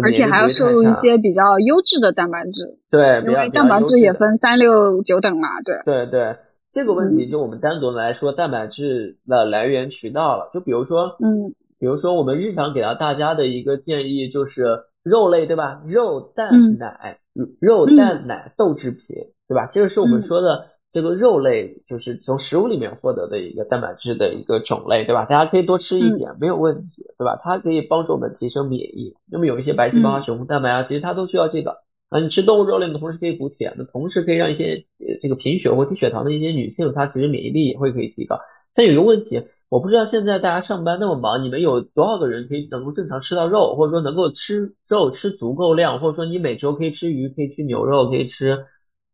[0.00, 2.78] 而且还要摄入一些比较优质的蛋白质。
[2.90, 5.82] 对，因为蛋白质也分三六九等嘛，对。
[5.84, 6.36] 对对，
[6.72, 10.50] 这个问题就我们单独来说蛋白质的来源渠道了。
[10.54, 11.54] 就比如说，嗯。
[11.80, 14.64] 比如说，我们日常给到大家的一个建议就是
[15.04, 15.80] 肉类，对吧？
[15.86, 17.20] 肉、蛋、奶，
[17.60, 19.16] 肉、蛋、奶、豆制品，
[19.48, 19.66] 对吧？
[19.72, 25.24] 这个是我们说的这个肉类，就是从食物里面获得的一个蛋白质的一个种类，对吧？
[25.24, 27.38] 大家可以多吃一点，没有问题，对吧？
[27.42, 29.14] 它可以帮助我们提升免疫。
[29.30, 31.78] 那么有一些白细胞啊、血红蛋白啊，其实它都需要这个
[32.10, 32.20] 啊。
[32.20, 34.86] 你吃动物肉类的同时可以补铁，那同时可以让一些
[35.20, 38.40] 这个贫血或低血糖的一些女性，她其实免疫力也会可以提高。
[38.74, 39.44] 但有一个问题。
[39.70, 48.64] 我不知道现在大家上班那么忙，你们有多少个人可以能够正常吃到肉，或者说能够吃肉吃足够量，或者说你每周可以吃鱼，可以吃牛肉，可以吃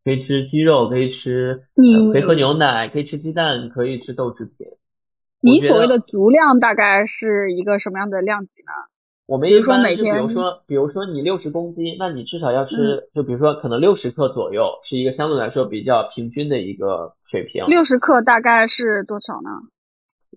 [0.05, 1.63] 可以吃鸡肉，可以吃，
[2.13, 4.69] 可以喝牛奶，可以吃鸡蛋，可以吃豆制品。
[5.41, 8.73] 你所谓的足量大概是一个什么样的量级呢？
[9.27, 17.67] 我们一般是比如说，比如说你六十公斤，那你至少要吃，就比如说可能六十克左右，是一个相对来说比较平均的一个水平。
[17.67, 19.51] 六十克大概是多少呢？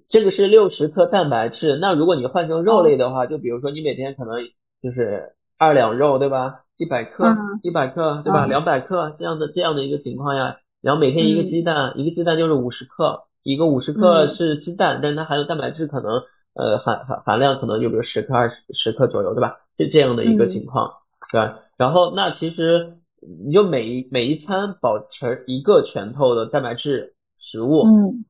[0.10, 4.36] 这个是六十克蛋白质，那如果你换成肉类的话，就比如说你每天可能
[4.82, 6.62] 就是二两肉，对吧？
[6.78, 8.46] 一百克，一百克，对吧？
[8.46, 16.22] 两百克这样的这样的一个情况呀，然后每天一个鸡蛋，一个鸡蛋就是五十克，一个五十克是鸡蛋，但是它含有蛋白质可能
[16.54, 19.58] 呃含含含量可能就比如十克二十十克左右，对吧？
[19.78, 20.92] 是这样的一个情况，
[21.34, 21.60] 对吧？
[21.78, 22.98] 然后那其实
[23.46, 28.26] 你就每一每一餐保持一个拳头的蛋白质食物，嗯，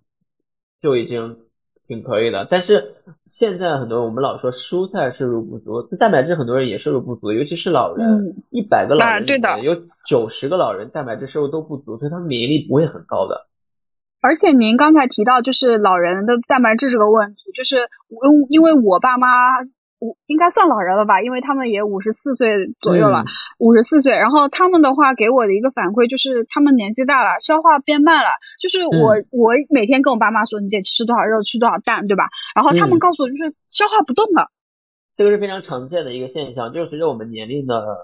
[0.81, 1.37] 就已经。
[1.87, 2.95] 挺可以的，但是
[3.25, 13.47] 现在很多人我们老说蔬菜摄入不足，蛋白质很多人也摄入不足，尤其是老人，一百个老人里面有九十个老人蛋白质摄入都不足，所以他们免疫力不会很高的。
[14.19, 17.77] 而且您刚才提到就是老人的蛋白质这个问题，就是
[18.09, 19.27] 因因为我爸妈。
[19.99, 23.25] 五应该算老人了吧，因为他们也五十四岁左右了，
[23.57, 24.13] 五十四岁。
[24.13, 28.29] 然后他们的话给我的一个反馈就是，他们年纪大了，消化变慢了。
[28.61, 32.29] 就是我我每天跟我爸妈说，你得吃多少肉，吃多少蛋，对吧？
[32.55, 34.51] 然后他们告诉我，就是消化不动了。
[35.17, 37.97] 这个是非常常见的一个现象，就是随着我们年龄的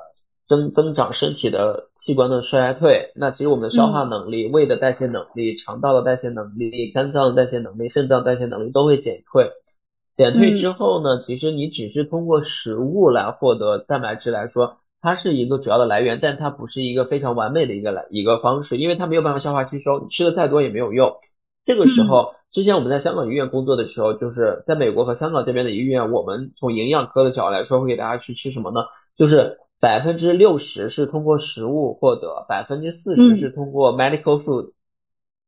[0.49, 9.51] 增增长，身体的器官的衰退，那其实我们的消化能力、胃的代谢能力、肠道的代谢能力、肝脏的代谢能力、肾脏代谢能力都会减退。
[10.15, 21.13] 减退之后呢，其实你只是通过食物来获得蛋白质来说，它是一个主要的来源，但它不是一个非常完美的一个来一个方式，因为它没有办法消化吸收，你吃的再多也没有用。
[21.65, 28.81] 这个时候，之前我们在香港医院工作的时候，就是在美国和香港这边的医院，我们从营养科的角度来说，会给大家去吃什么呢？
[29.17, 34.73] 就是百分之六十是通过食物获得，百分之四十是通过 medical food，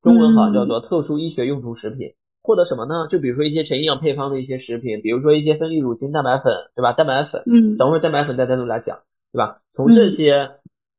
[0.01, 2.13] 中文好像叫做特殊医学用途食品。
[2.45, 3.07] 获得什么呢？
[3.09, 6.93] 就比如说一些纯营养配方的一些食品，比如说一些分泌乳清蛋白粉，对吧？
[6.93, 8.99] 蛋白粉，嗯，等会儿蛋白粉再单独来讲，
[9.33, 9.57] 对吧？
[9.73, 10.51] 从这些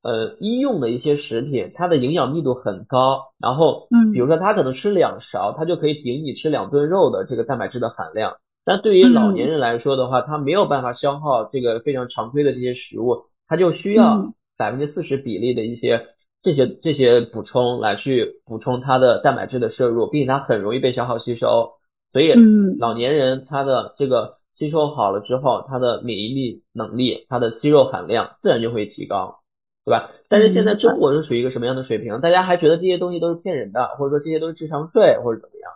[0.02, 8.37] 呃医用的一些食品，它的营养密度很高，然后，嗯，比如说它可能吃两勺，它就可以顶你吃两顿肉的这个蛋白质的含量。
[8.68, 16.06] 但对于老年人来说的话，他没有办法消耗这个非常常规的这些食物，它就需要百分之四十比例的一些
[16.46, 21.72] 这些这些补充来去补充它的蛋白质的摄入，并且它很容易被消耗吸收，
[22.12, 22.32] 所以
[22.78, 29.40] 老年人他的这个吸收好了之后，他的免疫力能力，他的肌肉含量自然就会提高，
[29.85, 30.12] 对吧？
[30.28, 32.20] 但是现在中国是属于一个什么样的水平？
[32.20, 35.72] 大家还觉得这些东西都是骗人的，或者说这些都是智商税，或者怎么样？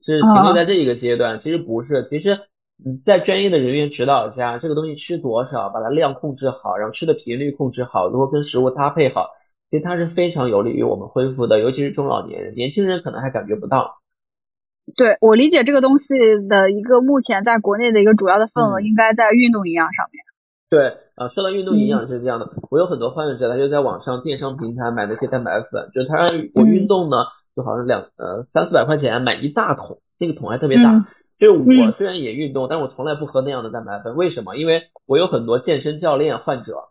[0.00, 1.40] 是停留在这一个阶段？
[1.40, 2.38] 其实不是，其实。
[3.04, 9.28] 在专业的人员指导下，这个东西吃多少，把它量控制好，然后吃的频率控制好，如果跟食物搭配好，
[9.72, 14.02] 其实它是非常有利于我们恢复的，尤其是中老年人，年轻人可能还感觉不到。
[14.96, 16.12] 对我理解这个东西
[16.46, 20.22] 的一个目前在国内的一个主要的份额，应该在运动营养上面。
[20.68, 27.16] 对，啊，说到运动营养是这样的，我有很多患者，他就在网上电商平台买那些蛋白粉，就是他让我运动呢，
[27.56, 31.06] 就好像两呃三四百块钱买一大桶，那个桶还特别大。
[31.38, 34.16] 就我虽然也运动，但我从来不喝那样的蛋白粉。
[34.16, 34.54] 为什么？
[34.56, 36.90] 因为我有很多健身教练患者，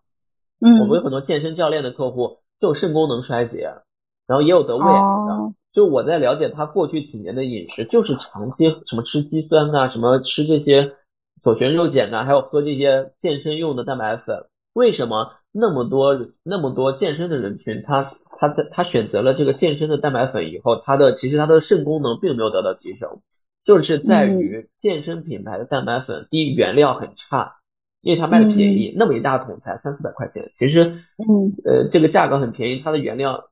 [0.59, 3.81] 嗯，我们有很多健身教练的客户，就肾功能衰竭，
[4.27, 5.53] 然后也有得胃癌的。
[5.73, 10.93] 就我在了解他过去几年的饮食，就是长期什么吃肌酸呐，什么吃这些
[11.41, 14.45] 左旋肉碱呐，还有喝这些健身用的蛋白粉。
[14.73, 23.21] 为什么那么多那么多健身的人群，他他在他选择了这个健身的蛋白粉以后，他的其实他的肾功能并没有得到提升。
[23.63, 27.57] 就是在于健身品牌的蛋白粉，第一原料很差，
[28.01, 33.45] 因为它卖的便宜，那么一大桶才三四百块钱，其实，嗯，呃，这个价格很便宜，它的原料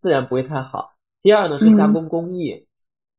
[0.00, 0.90] 自然不会太好。
[1.22, 2.66] 第二呢是加工工艺，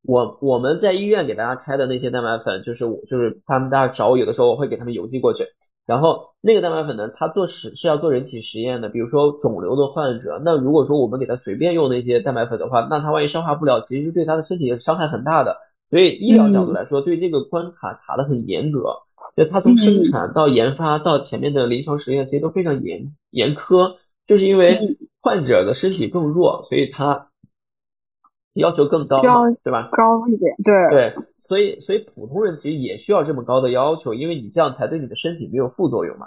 [0.06, 5.44] 我我们在医院给大家开的那些蛋白粉，就是我就是他们大家找我，有的时候我会给他们邮寄过去，
[5.86, 15.56] 然后那个蛋白粉呢，它做实是要做人体实验的，比如说肿瘤的患者，那如果说我们给他随便用那些蛋白粉的话，那他万一消化不了，其实对他的身体伤害很大的。
[15.88, 18.96] 所以医疗角度来说，对这个关卡卡的很严格，
[19.36, 23.96] 就它从生产到研发到前面的临床实验，其实都非常严严苛，
[24.26, 27.28] 就是因为患者的身体更弱，所以他
[28.54, 29.20] 要求更高，
[29.62, 29.90] 对吧？
[29.92, 31.14] 高一点，对对，
[31.46, 36.26] 所以所以普通人其实也需要这么高的要求，因为你这样才对你的身体没有副作用嘛，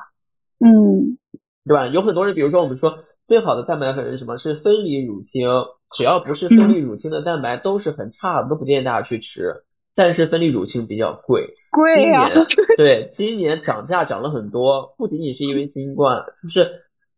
[0.60, 1.18] 嗯，
[1.66, 1.88] 对吧？
[1.88, 4.38] 有很多人，比如说我们说最好的蛋白粉是什么？
[4.38, 5.48] 是分离乳清。
[5.92, 9.64] 只要不是分离乳清的蛋白都是很差的，都不建议大家去吃。
[9.96, 12.30] 但是分离乳清比较贵，贵呀。
[12.78, 16.70] 对，今年涨价涨了很多，不仅仅是因为新冠，就是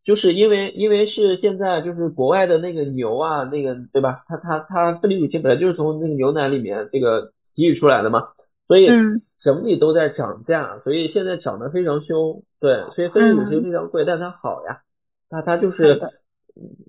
[0.03, 4.23] 就是因为因为是现在就是国外的那个牛啊，那个对吧？
[4.27, 8.29] 它它它分离乳清本来就是从那个牛奶里面这个提取出来的嘛，
[8.67, 8.87] 所以
[9.39, 12.43] 整体都在涨价，所以现在涨得非常凶。
[12.59, 14.81] 对，所以分离乳清非常贵，但它好呀，
[15.29, 15.99] 它它就是。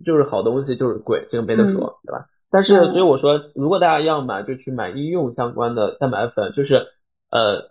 [0.04, 2.26] 就是好东西就是贵，这个没得说，对吧？
[2.50, 6.88] 但是所以我说，如果大家要买，就去买医用相关的蛋白粉，就是
[7.32, 7.70] 呃，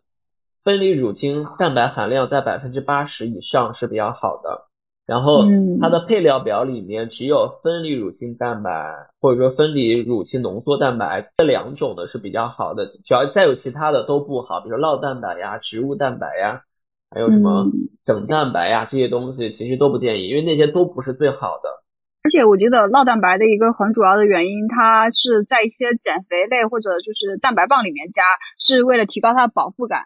[0.63, 4.65] 分离乳清蛋白含量在百分之八十以上是比较好的。
[5.05, 5.43] 然后
[5.81, 16.63] 它的配料表里面只有分离乳清蛋白或者说分离乳清浓缩蛋白这两种的是比较好的，只要再有其他的都不好，比如酪蛋白呀、植物蛋白呀，
[17.09, 17.67] 还有什么
[18.05, 21.83] 整蛋白呀这些东西，其实都不建议，因为那些都不是最好的。
[22.23, 28.23] 而且我觉得酪蛋白的一个很主要的原因，它是在一些减肥类或者就是蛋白棒里面加，
[28.57, 30.03] 是为了提高它的饱腹感。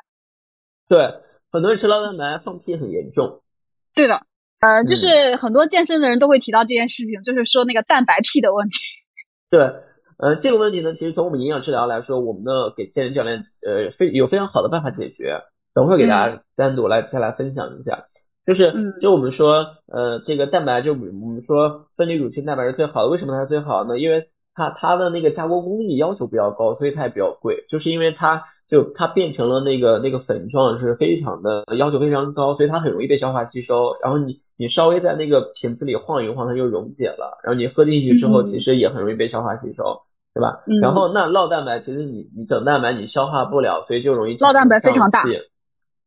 [0.88, 0.98] 对，
[1.52, 3.42] 很多人吃酪蛋白放屁很严重。
[3.94, 4.26] 对的，
[4.62, 8.78] 呃，就是很多健身的人都会提到这件事情，就是说那个蛋白屁的问题。
[9.52, 9.60] 对，
[10.18, 15.42] 呃，这个问题呢，其实从我们营养治疗来说，我们的给健身教练呃非有非常好的办法解决，
[15.74, 18.06] 等会给大家单独来再来分享一下。
[18.46, 23.98] 就是，就我们说，呃，这个蛋白，就我们说分离乳清蛋白是最好的，为什么它最好呢？
[23.98, 27.66] 因为它它的那个加工工艺要求比较高，所以它也比较贵。
[27.70, 33.96] 就是因为它就它变成了那个那个粉状，是非常的要求非常高，所以它很容易被消化吸收。
[34.04, 37.40] 然后你你稍微在那个瓶子里晃一晃，它就溶解了。
[37.44, 40.04] 然后你喝进去之后，其实也很容易被消化吸收，
[40.36, 40.62] 对吧？
[40.84, 45.24] 然后那酪蛋白其实你你整蛋白你消化不了，所以就容易酪蛋白非常大，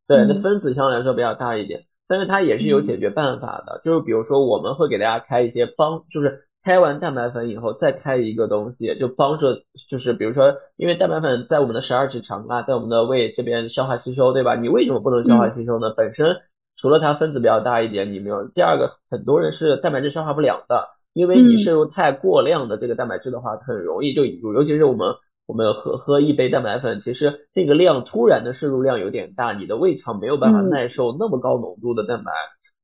[0.07, 1.81] 对，那分子相对来说比较大一点。
[2.09, 9.45] 但是它也是有解决办法的，就是比如说我们会给大家开一些帮，就是开完蛋白粉以后再开一个东西，就帮助，
[9.89, 14.55] 就是比如说，因为蛋白粉在我们的十二指肠啊，在我们的胃这边消化吸收，对吧？
[14.55, 15.93] 你为什么不能消化吸收呢？
[15.95, 16.37] 本身
[16.75, 18.47] 除了它分子比较大一点，你没有。
[18.47, 25.15] 第二个，很多人是蛋白质消化不了的，因为你摄入太过量的这个蛋白质的话，很容易就引入尤其是我们。
[25.49, 32.31] 我们喝喝一杯蛋白粉，其实那个量突然的摄入量有点大，你的胃肠没有办法耐受那么高浓度的蛋白，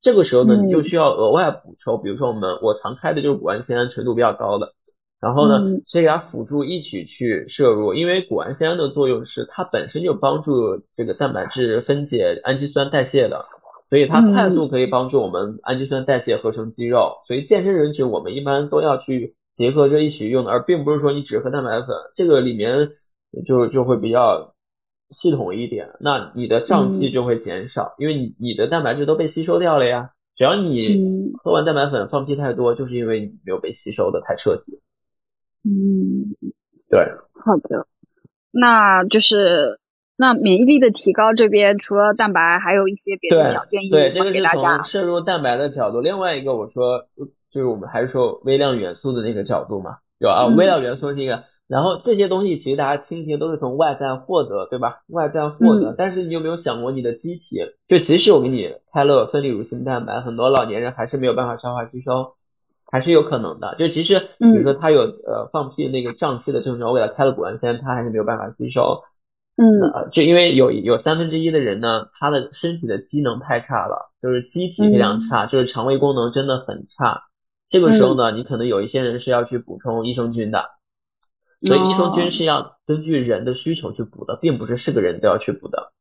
[0.02, 4.74] 这个时候呢，你就需要额外补充，比如说我们我常开的就是谷氨酰胺纯度比较高的，
[5.22, 13.46] 然后呢，先给它辅助一起去摄入，因为谷氨酰胺的作用是它本身就帮助这个蛋白质分解氨基酸代谢的，
[13.92, 17.14] 所所以它快速可以帮助我们氨基酸代谢合成肌肉。
[17.28, 22.90] 所以健身人群我们一般都要去结合着一起用的，而并不是说你只喝蛋白粉，这个里面
[23.46, 24.54] 就就会比较
[25.12, 30.12] 系统一点，那你的胀气就会减少，因为你你的蛋白质都被吸收掉了呀。
[30.36, 34.82] 只要你喝完蛋白粉放屁太多，就是因为你没有被吸收的太彻底。
[35.64, 36.36] 嗯，
[36.90, 37.00] 对，
[37.32, 37.88] 好的，
[38.52, 39.80] 那就是
[40.18, 46.02] 那免疫力的提高这边除了蛋白，还有一些别的小建议对，这个是从摄入蛋白的角度。
[46.02, 47.08] 另外一个我说
[47.56, 50.48] 就是我们还是说微量元素的那个角度嘛，有啊？
[50.48, 51.46] 微量元素这个。
[51.70, 54.98] 然后这些东西其实大家听一听都是从外在获得，对吧？
[55.08, 57.72] 外在获得，但是你有没有想过你的机体？
[57.88, 62.34] 就即使我给你开了分离乳清蛋白，很多老年人还是没有办法消化吸收，
[62.92, 63.76] 还是有可能的。
[63.80, 69.04] 就即使比如说他有呃放屁那个胀气的症状，我给他开了谷氨酸，他还是没有办法吸收。
[69.58, 77.24] 嗯，就因为有有三分之一的人呢，他的身体的机能太差了，就是机体非常差，就是肠胃功能真的很差。
[77.70, 80.66] 这个时候呢，你可能有一些人是要去补充益生菌的。
[81.62, 85.94] 所以益生菌是要根据人的需求去补的，并不是是个人都要去补的。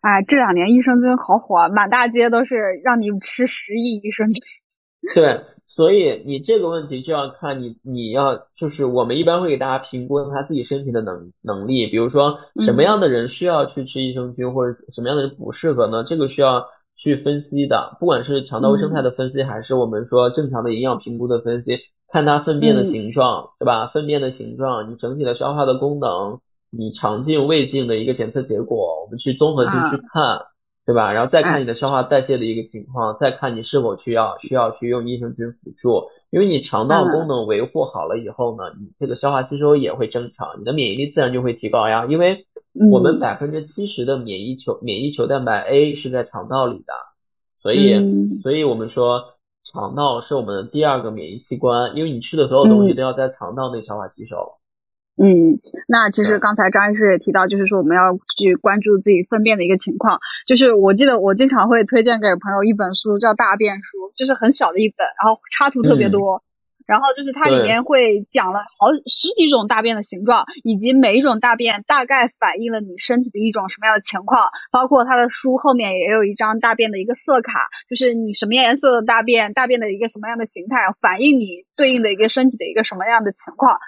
[0.00, 4.42] 哎，这两年益生菌好火，满大街都是让你吃十亿益生菌。
[5.14, 16.04] 对，所以你这个问题就要看你，你要就是我们一般会给大家评估他自己身体的能能力，比如说什么样的人需要去吃益生菌，或者什么样的人不适合呢？
[16.04, 16.66] 这个需要
[17.00, 21.78] 去分析的，不管是肠道微生态的分析，还是我们说正常的营养评估的分析。
[22.12, 23.86] 看它粪便的形状，对吧？
[23.86, 30.40] 粪便的形状，你整体的消化的功能，你肠镜、胃镜的一个检测结果，我们去综合性去看，
[30.90, 31.12] 对吧？
[31.12, 36.08] 然后再看你的消化代谢的一个情况，再看你是否需要需要去用益生菌辅助。
[36.30, 42.06] 因为你肠道功能维护好了以后呢，你这个消化吸收也会正常，你的免疫力自然就会提高呀。
[42.06, 42.46] 因为
[42.90, 46.92] 我们百分之七十的免疫球免疫球蛋白 A 是在肠道里的，
[47.62, 49.34] 所以所以我们说。
[49.62, 54.54] 肠道是我们的第二个免疫器官，因为你吃的所有东西都要在肠道内消化吸收。
[55.22, 60.18] 嗯，那其实刚才张医师也提到，就是说我们要去关注自己粪便的一个情况。
[60.46, 66.42] 就是我记得我经常会推荐给朋友一本书，叫《大便书》，就是很小的一本，然后插图特别多。
[66.86, 74.48] 然后就是它里面会讲了好十几种大便的形状，以及每一种大便大概反映了你身体的一种什么样的情况。
[74.72, 83.78] 包括它的书后面也有一张大便的一个色卡，就是你什么颜色的大便，大便的一个什么样的形态，反映你对应的一个身体的一个什么样的情况。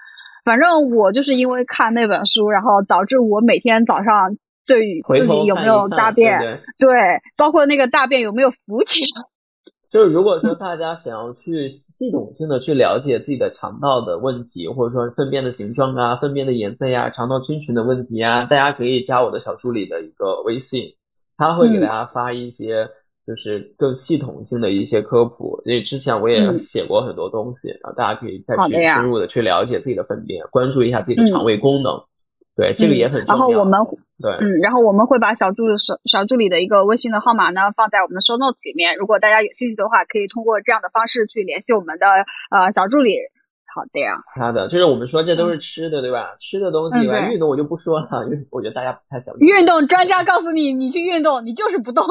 [0.44, 4.36] 反正我就是因为看那本书，然后导致我每天早上
[4.66, 9.22] 对于自己有没有大便，对，包括那个大便有没有浮起来。
[9.92, 20.96] 就是如果说大家想要去系统性的去了解自己的肠道的问题，或者说粪便的形状啊、粪便的颜色呀、肠道菌群的问题啊，大家可以加我的小助理的一个微信，
[21.36, 22.88] 他会给大家发一些
[23.32, 25.62] 就是更系统性的一些科普。
[25.64, 32.04] 因为之前我也写过很多东西，然后大家可以再去深入的去了解自己的粪便，关注一下自己的肠胃功能。
[32.54, 33.34] 对，这个也很重要。
[33.34, 33.80] 然后我们
[34.20, 38.96] 对，嗯，然后我们会把小助小小助理的一个微信的号码呢放在我们的 show notes 里面。
[38.96, 42.06] 如果大家有兴趣的话，可以通过这样的方式去联系我们的
[42.50, 43.16] 呃小助理。
[43.74, 44.20] 好的呀。
[44.34, 46.36] 他的就是我们说这都是吃的，对吧？
[46.40, 47.00] 吃的东西，
[47.32, 49.34] 运动我就不说了，因为我觉得大家不太想。
[49.38, 52.04] 运动专家告诉你，你去运动，你就是不动。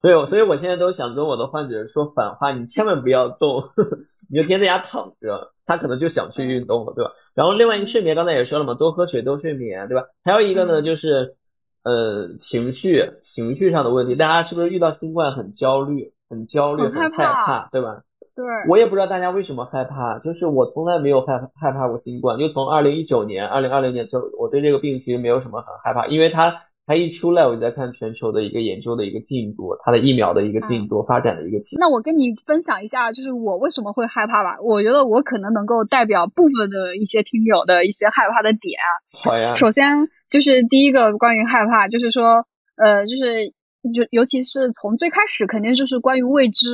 [0.00, 3.64] 所以，所以我现在都想跟我的患者说反话，你千万不要动，
[4.30, 7.10] 你就天在家躺着，他可能就想去运动了，对吧？
[7.34, 10.06] 然后另外一个睡眠，刚才也说了嘛，多喝水，多睡眠，对吧？
[10.24, 11.34] 还有一个呢，就是
[11.82, 18.02] 呃情绪，情绪上的问题，大家是不是遇到新冠很焦虑，很焦虑，很害怕，对吧？
[18.36, 18.46] 对。
[18.68, 26.62] 我也不知道大家为什么害怕，就是我从来没有害害怕过新冠，就从二零一九年、二零二零年之后我对这个病其实没有什么很害怕，因为它。
[26.88, 31.78] 它一出来，我就在看全球的一个研究的一个进度，它的疫苗的一个进度发展的一个情。
[31.78, 34.56] 那我跟你分享一下，就是我为什么会害怕吧？
[34.62, 38.80] 我觉得我可能能够代表部分的一些听友的一些害怕的点。
[39.22, 39.54] 好呀。
[39.56, 43.52] 首先就是第一个关于害怕，就是说，呃，就是
[43.92, 46.72] 就尤其是从最开始，肯定就是关于未知，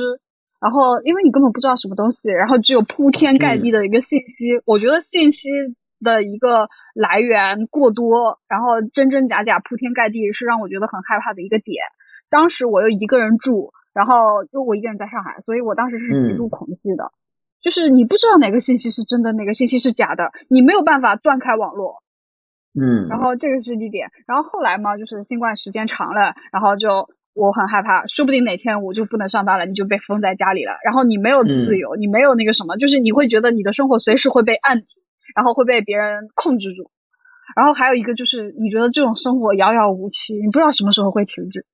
[0.61, 4.63] 然后因为你根本不知道什么东西，然后只有铺天盖地的一个信息。
[4.63, 5.49] 我觉得信息。
[6.03, 11.83] 的一个来源过多，然后真真假假铺天盖地，是让我觉得很害怕的一个点。
[12.29, 17.11] 当时我又一个人住，然后又我一个人在上海，所以我当时是极度恐惧的。
[17.61, 22.03] 就是你不知道哪个信息是真的，哪个信息是假的，你没有办法断开网络。
[22.79, 23.07] 嗯。
[23.09, 24.09] 然后这个是一点。
[24.27, 30.73] 然后后来嘛，就是新冠时间长了，然后就我很害怕，说不定哪天我就不能上班了，你就被封在家里了。
[30.83, 34.87] 然后你没有自由，你没有那个什么，就是你会觉得你的生活随时会被按停。
[35.35, 36.89] 然后会被别人控制住，
[37.55, 41.65] 然后还有一个就是你觉得这种生活遥遥无期，你不知道什么时候会停止。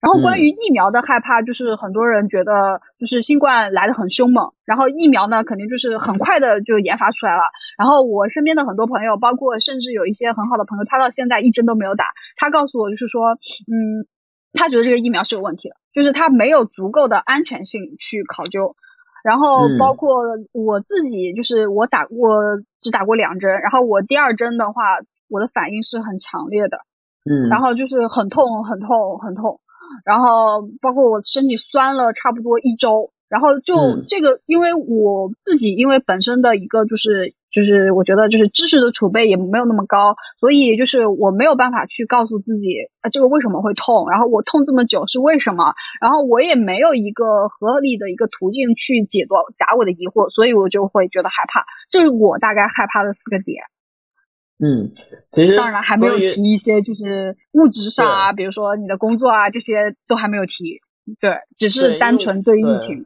[0.00, 7.42] 然后关于疫苗的害怕，就是很多人觉得就是新冠来的很凶猛，然后疫苗呢肯定就是很快的就研发出来了。
[7.76, 12.04] 然后我身边的很多朋友，包括甚至有一些很好的朋友，他到现在一针都没有打。
[12.36, 14.06] 他告诉我就是说，嗯，
[14.52, 18.76] 他觉得这个疫苗是有问题的，就是他没有足够的安全性去考究。
[19.28, 20.08] 然后包括
[20.52, 24.82] 我自己，就是我打我只打过两针，然后我第二针的话，
[25.28, 26.78] 我的反应是很强烈的，
[27.28, 29.60] 嗯，然后就是很痛很痛很痛。
[30.06, 42.68] 然后包括我身体酸了差不多一周，然后就这个，因为我自己因为本身的一个就是就是我觉得就是知识的储备也没有那么高，所以就是我没有办法去告诉自己
[43.00, 53.64] 啊这个为什么会痛，然后我痛这么久是为什么，然后我也没有一个合理的一个途径去解答答我的疑惑，所以我就会觉得害怕，这是我大概害怕的四个点。
[54.62, 54.94] 嗯，
[55.32, 60.80] 其实当然还没有提一些就是物质上啊，比如说你的工作啊，这些都还没有提。
[61.18, 63.04] 对，只是单纯对疫情。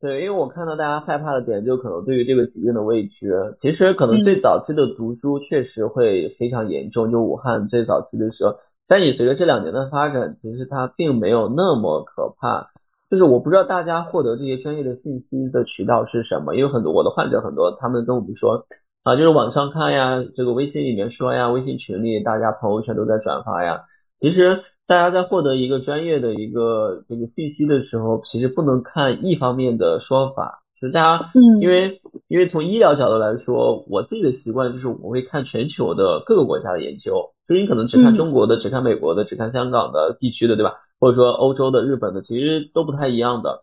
[0.00, 3.54] 对，因为我看到大家害怕的点，就可能对于这个疾病的未知。
[3.56, 8.56] 其实可能最早期的读书确实会非常严重，就武汉最早期的时候。
[8.86, 12.70] 但你随着这两年的发展，其实它并没有那么可怕。
[13.10, 18.66] 就是我不知道大家获得这些专业的信息的渠道是什么，因为很多我的患者很多，他们跟我们说。
[19.02, 23.82] 啊，就是网上看呀，这个微信里面说呀，微信群里大家朋友圈都在转发呀。
[24.20, 30.62] 其实大家在获得一个专业的一个这个信息的时候，其实不能看一方面的说法。
[30.80, 37.30] 就是大家，嗯，因为因为从医疗角度来说，我自己的习惯就是我会看全球的各个国家的研究。
[37.48, 40.74] 就是你可能只看中国的，只看美国的，只看香港的地区的，对吧？
[41.00, 43.62] 或者说欧洲的、日本的，其实都不太一样的。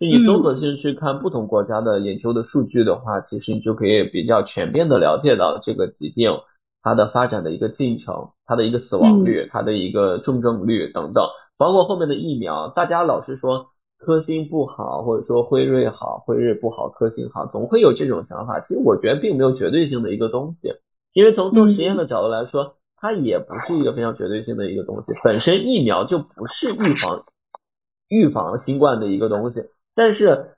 [0.00, 6.30] 就你综合性去看不同国家的研究的数据的话，其实你就可以比较全面的了解到这个疾病
[6.84, 11.24] 它的发展的一个进程，它的一个死亡率，它的一个重症率等等，
[11.56, 12.68] 包括后面的疫苗。
[12.68, 13.68] 大家老是说
[13.98, 18.60] 科兴不好，或者说辉瑞好，辉瑞不好，科兴好，总会有这种想法。
[18.60, 20.74] 其实我觉得并没有绝对性的一个东西，
[21.14, 25.12] 因为从做实验的角度来说，它也不是一个非常绝对性的一个东西。
[25.24, 27.24] 本身疫苗就不是预防
[28.08, 29.64] 预防新冠的一个东西。
[29.94, 30.56] 但是，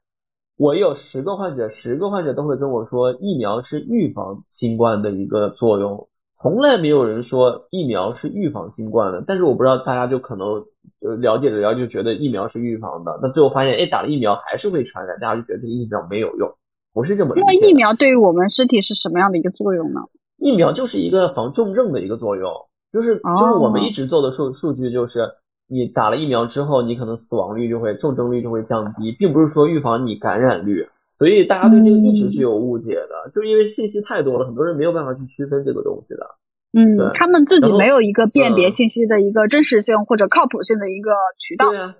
[0.56, 6.08] 我有十个患者，十个患者都会跟我说，疫苗是预防新冠的一个作用，
[6.46, 9.24] 从来没有人说疫苗是预防新冠的。
[9.26, 10.66] 但是我不知道大家就可能
[11.00, 16.54] 呃了解着了就觉得疫苗是预防的，那最后发现，哎，打了疫苗还是会传染，大家就觉得这个疫苗没有用，
[16.94, 17.34] 不是这么。
[17.34, 20.02] 那疫苗对于我们身体是什么样的一个作用呢？
[20.38, 22.52] 疫苗就是一个防重症的一个作用，
[22.92, 25.32] 就是就是我们一直做的数数据就是。
[25.68, 30.86] 你打了疫苗之后，你可能死亡率就会、重症率就会降低，并不是说预防你感染率，
[31.18, 36.36] 所以大家对这个一直是有误解的，就是因为信息太多了，很多人没有办法去区分这个东西的。
[36.72, 41.10] 嗯，他们自己没有一个辨别信息的一个真实性或者靠谱性的一个
[41.40, 41.70] 渠道。
[41.70, 41.96] 对啊，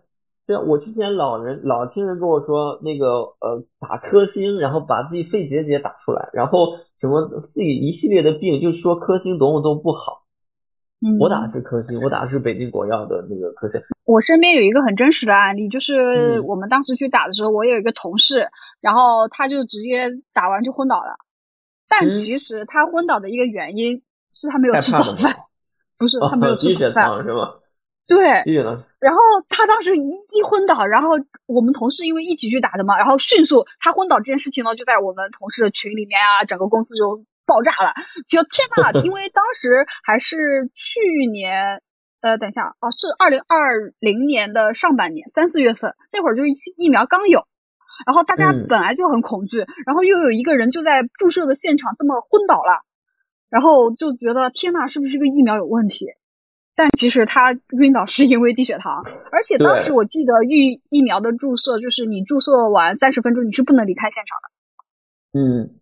[0.46, 3.06] 对啊，我之前老人老听人跟我说，那个
[3.40, 10.25] 呃打科兴，然后把自己肺结节打出来，然后什么自己一系列的病，就说科兴多么多么不好。
[11.18, 13.80] 我打的是科兴，我打的是北京国药的那个科兴。
[14.04, 18.48] 我身边有一个很真实的案例，就是我们当时去打的时候，我有一个同事，
[18.80, 21.18] 然后他就直接打完就昏倒了。
[21.88, 24.02] 但其实他昏倒的一个原因
[24.34, 25.36] 是他没有吃早饭，
[25.98, 27.54] 不是他没有 吃早饭是吗？
[28.06, 28.26] 对。
[28.98, 31.10] 然后他当时一一昏倒，然后
[31.46, 37.24] 我们同事因为一起去打的嘛，然后迅速他昏倒这件事情呢，就在我们同事的群里面啊，整个公司就。
[37.46, 37.94] 爆炸了！
[38.28, 41.80] 就天呐， 因为当时还是去年，
[42.20, 47.46] 呃，等一下，哦，是二零二零年的上半年三四月份，那会儿就是疫苗刚有，
[48.06, 52.82] 然后大家本来就很恐惧，然后又有一个人就在注射的现场这么昏倒了，
[53.48, 56.06] 然后就觉得天呐，是不是这个疫苗有问题？
[56.74, 65.38] 但其实他晕倒是因为低血糖，而且当时我记得疫疫苗的注射就是你注射完三十分钟你是不能离开现场的。
[65.40, 65.80] 嗯。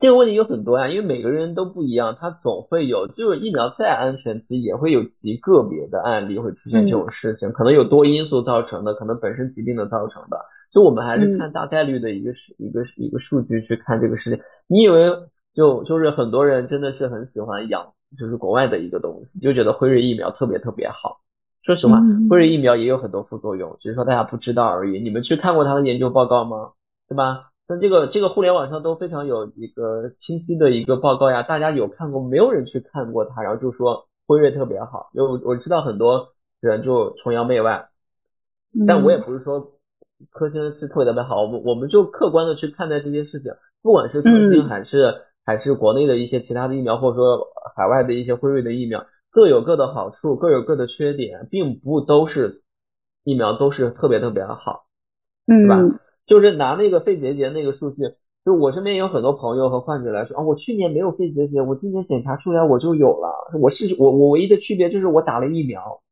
[0.00, 10.38] 这个问题有很多呀，因为每个人都不一样，他总会有，就是疫苗再安全，其实也会有极个别的案例会出现这种事情，可能有多因素造成的，可能本身疾病的造成的，
[10.72, 14.40] 就我们还是看大概率的一个是一个一个数据去看这个事情。
[14.68, 15.10] 你以为
[15.52, 21.18] 就就是很多人真的是很喜欢养，就是国外的一个东西，就觉得辉瑞疫苗特别特别好。
[21.64, 21.98] 说实话，
[22.30, 25.02] 辉瑞疫苗也有很多副作用，只是说大家不知道而已。
[25.02, 26.70] 你们去看过他的研究报告吗？
[27.08, 27.50] 对吧？
[27.70, 32.22] 那这个这个互联网上都非常有一个清晰的一个报告呀，大家有看过？
[32.22, 35.10] 没有人去看过它，然后就说辉瑞特别好。
[35.12, 36.28] 因为我知道很多
[36.60, 37.88] 人就崇洋媚外，
[38.86, 39.72] 但我也不是说
[40.30, 43.52] 科兴是特别特别好，我们我们就客观的去看待这些事情，
[43.82, 52.62] 不管是科兴还是还是国内的一些其他的疫苗，或者说海外的一些辉瑞的疫苗，各有各的好处，各有各的缺点，并不都是
[53.24, 54.86] 疫苗都是特别特别的好，
[55.46, 56.00] 嗯，是吧？
[56.28, 58.02] 就是拿那个肺结节那个数据，
[58.44, 66.02] 就我身边有很多朋友和患者来说啊，我去年没有肺结节，我今年检查出来我就有了，我是我我唯一的区别就是我打了疫苗。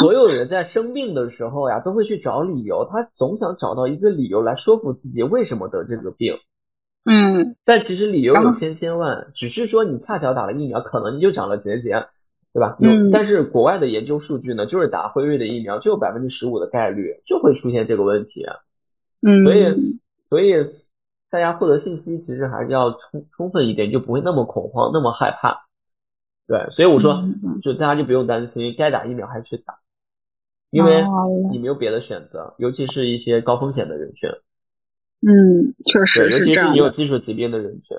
[0.00, 6.34] 所有人在生病的时候呀，都会去找理由，他总想找到一个理由来说服自己为什么得这个病。
[7.10, 12.06] 嗯但其实理由有千千万，只是说你恰巧打了疫苗，可能你就长了结节，
[12.52, 12.76] 对吧？
[12.80, 18.56] 有，嗯但是国外的研究数据呢，就是打辉瑞的疫苗就有百分之十五的概率就会出现这个问题啊。
[19.20, 20.74] 嗯，所以，所以
[21.30, 25.66] 大家获得信息其实还是要充充分一点，就不会那么恐慌，那么害怕。
[26.46, 27.22] 对，所以我说，
[27.62, 29.80] 就大家就不用担心，该打疫苗还是去打，
[30.70, 34.30] 因为哦你没有别的选择，尤其是一些高风险的人群，
[35.20, 36.90] 嗯，确对，实尤其是你有。
[36.90, 37.98] 基础疾病的人群，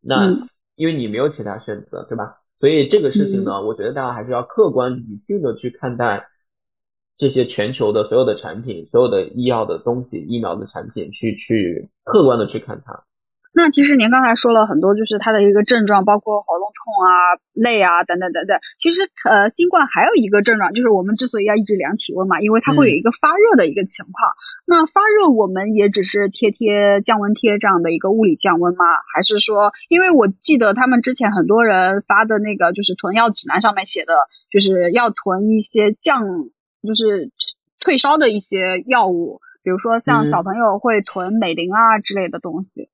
[0.00, 2.40] 那嗯因为你没有其他选择，对吧？
[2.58, 6.28] 所以这个事情呢，我觉得大家还是要客观理性的去看待
[7.16, 13.04] 这些全球的所有的产品，所有的医药的东西、疫苗的产品，去去客观的去看它。
[13.56, 18.60] 那其实您刚才说了很多，就是它的一个症状，包括喉咙痛啊、累啊等等等等。
[18.78, 24.32] 其实呃，新冠还有一个症状，就是我们之所以要一直量体温嘛，因为它会有一个发热的一个情况。
[24.66, 28.84] 那发热我们也只是贴贴降温贴这样的一个物理降温吗？
[29.14, 34.12] 还是说，因为我记得他们之前很多人发的那个就是囤药指南上面写的，
[34.52, 36.20] 就是要囤一些降，
[36.86, 37.30] 就是
[37.80, 42.90] 退烧的一些药物，比如说像嗯小朋友会囤美林啊之类的东西。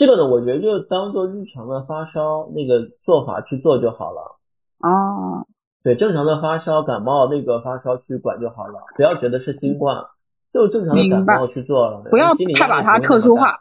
[0.00, 4.38] 这个呢，我觉得就当做日常的发烧那个做法去做就好了。
[4.78, 5.44] 哦，
[5.84, 10.06] 对，正常的发烧、感冒那个发烧去管就好了，不要觉得是新冠，
[10.54, 13.60] 就正常的感冒去做了，不要太把它特殊化。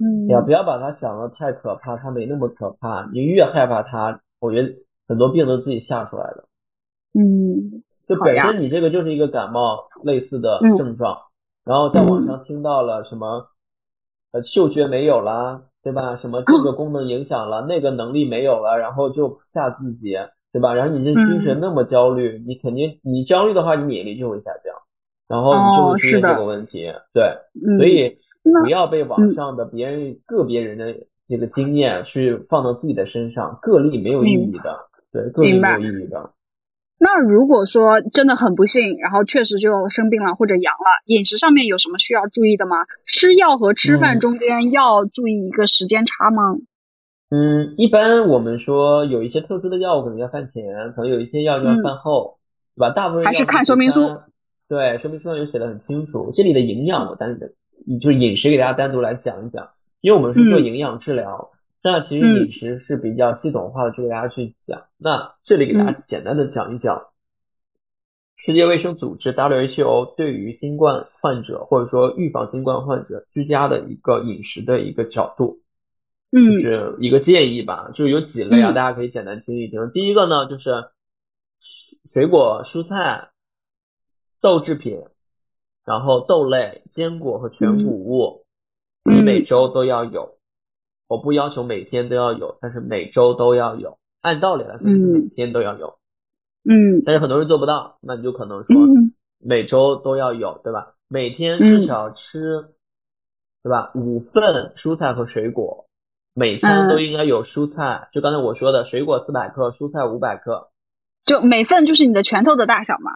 [0.00, 3.06] 嗯，也，不要把它想的太可怕，它没那么可怕。
[3.12, 4.74] 你越害怕它，我觉得
[5.06, 6.44] 很多病都自己吓出来的。
[7.18, 11.18] 嗯就本身你这个就是一个感冒类似的嗯症状，
[11.64, 13.48] 然后在网上听到了什么，
[14.32, 16.16] 呃，嗅觉没有啦，对吧？
[16.16, 20.16] 什么这个功能影响了，那个能力没有了，然后就吓自己，
[20.52, 20.74] 对吧？
[20.74, 24.74] 然后你这精神嗯那么焦虑，你肯定你焦虑的话，你免疫力就会下降，
[25.28, 26.92] 然后你就哦会出现这个问题。
[27.14, 28.18] 对，嗯，所以
[28.62, 36.32] 不要被网嗯上的别人个别人的这个经验去放到自己的身上，个例没有意义的，对，个例没有意义的。
[37.00, 42.76] 那如果说真的很不幸，然后确实就生病了或者阳了，饮食上面有什么需要注意的吗？
[43.06, 46.56] 吃药和吃饭嗯中间要注意一个时间差吗？
[47.30, 52.38] 嗯，一般我们说有一些特殊的药物可能要饭前，可能有一些药就要嗯饭后，
[52.74, 52.90] 对吧？
[52.90, 54.00] 大部分还是看说明书。
[54.68, 56.32] 对，说明书上有写的很清楚。
[56.34, 57.46] 这里的营养我单独，
[58.00, 59.68] 就是饮食给大家单独来讲一讲，
[60.00, 61.50] 因为我们是做嗯营养治疗，
[61.82, 64.86] 那其实嗯饮食是比较系统化的，去给大家去讲。
[64.98, 67.08] 那这里给大嗯家简单的讲一讲，
[68.36, 75.60] 世界卫生组织 WHO 对于新冠患者或者说预防新冠患者居家的一个饮食的一个角度。
[76.30, 79.90] 嗯就嗯是一个建议吧，就是有几类啊，嗯大家可以简单听一听。
[79.92, 80.90] 第一个呢，就是
[82.12, 83.30] 水果、蔬菜、
[84.42, 85.04] 豆制品，
[85.86, 88.44] 然后豆类、坚果和全谷物，
[89.04, 90.37] 你嗯每周都要有。
[91.08, 93.98] 我不要求每天都要有，但是每周都要有。
[94.20, 95.98] 按道理来说是每嗯天都要有，
[96.68, 100.94] 嗯但是很多人做不到，那你就可能说嗯每周都要有，对吧？
[101.08, 102.74] 每天嗯至少吃，
[103.62, 103.92] 对吧？
[103.94, 105.86] 五份蔬菜和水果，
[106.34, 108.08] 每餐嗯都应该有蔬菜。
[108.12, 110.68] 就刚才我说的，水果四百克，蔬菜五百克，
[111.24, 113.12] 就每份就是你的拳头的大小嘛。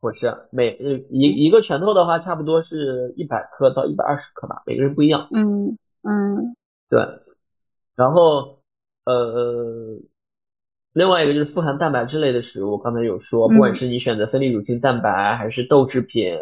[0.00, 5.28] 不是每呃一一个拳头的话，差不多是一百克到一百二十克吧，每个人不一样。
[5.30, 6.56] 嗯嗯
[6.92, 7.00] 对，
[7.96, 8.58] 然后
[9.06, 9.98] 呃，
[10.92, 16.36] 另外一个就是富含蛋白质类的食物，刚才有说，不管嗯是你选择分离乳清蛋白还是豆制品，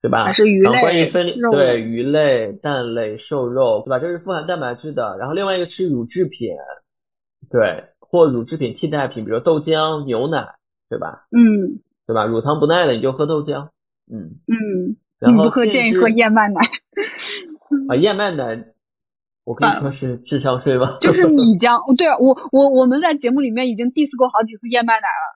[0.00, 0.24] 对吧？
[0.24, 3.98] 还是鱼然后关于类分离对鱼类、蛋类、瘦肉，对吧？
[3.98, 5.18] 这是富含蛋白质的。
[5.18, 6.56] 然后另外一个吃乳制品，
[7.50, 10.54] 对，或乳制品替代品，比如豆浆、牛奶，
[10.88, 11.26] 对吧？
[11.30, 12.24] 嗯对吧？
[12.24, 13.68] 乳糖不耐的你就喝豆浆，
[14.10, 16.60] 嗯，嗯，然后你不喝建议喝燕麦奶，
[17.88, 18.64] 啊，燕麦奶，
[19.50, 20.96] 我可以说是智商税吧？
[21.02, 21.82] 就是米浆。
[21.98, 25.26] 对啊，我我我们在节目里面已经 diss 过好几次燕麦奶了。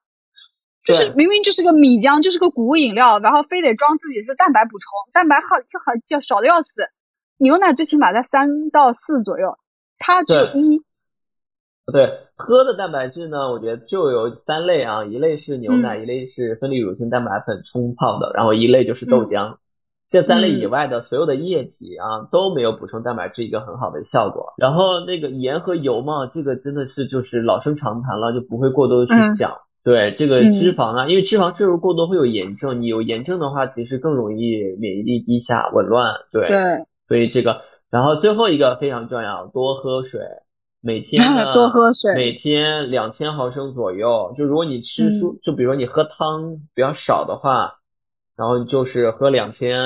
[0.85, 4.85] 就是明明就是个米浆，就是个谷物饮料，然后非得装自己是蛋白补充，
[5.15, 6.71] 蛋白好就好就少的要死。
[7.39, 9.57] 牛奶最起码在三到四左右，
[9.99, 10.85] 它只有一。
[11.91, 19.57] 对，喝的蛋白质呢，我觉得就有三类啊，一类是牛奶，嗯一类是分离乳清蛋白粉冲泡的，然后一类就是豆浆。
[20.09, 24.55] 这三类以嗯外的所有的液体啊，都没有补充蛋白质一个很好的效果。
[24.59, 29.59] 然后那个盐和油嘛，这个真的是就是老生常谈了，就不会过多的去嗯讲。
[29.83, 36.15] 对这个嗯脂肪啊，因为脂肪摄入过多会有炎症，你有炎症的话，其实更容易免疫力低下、紊乱。
[36.33, 36.57] 对，对，
[37.07, 40.21] 所以这个，然后最后一个非常重要，多喝水，
[40.83, 44.33] 每天呢 多喝水每天两千毫升左右。
[44.39, 47.75] 就如果你吃蔬，就比如说你喝汤比较少的话，
[48.37, 49.79] 然后就是喝两千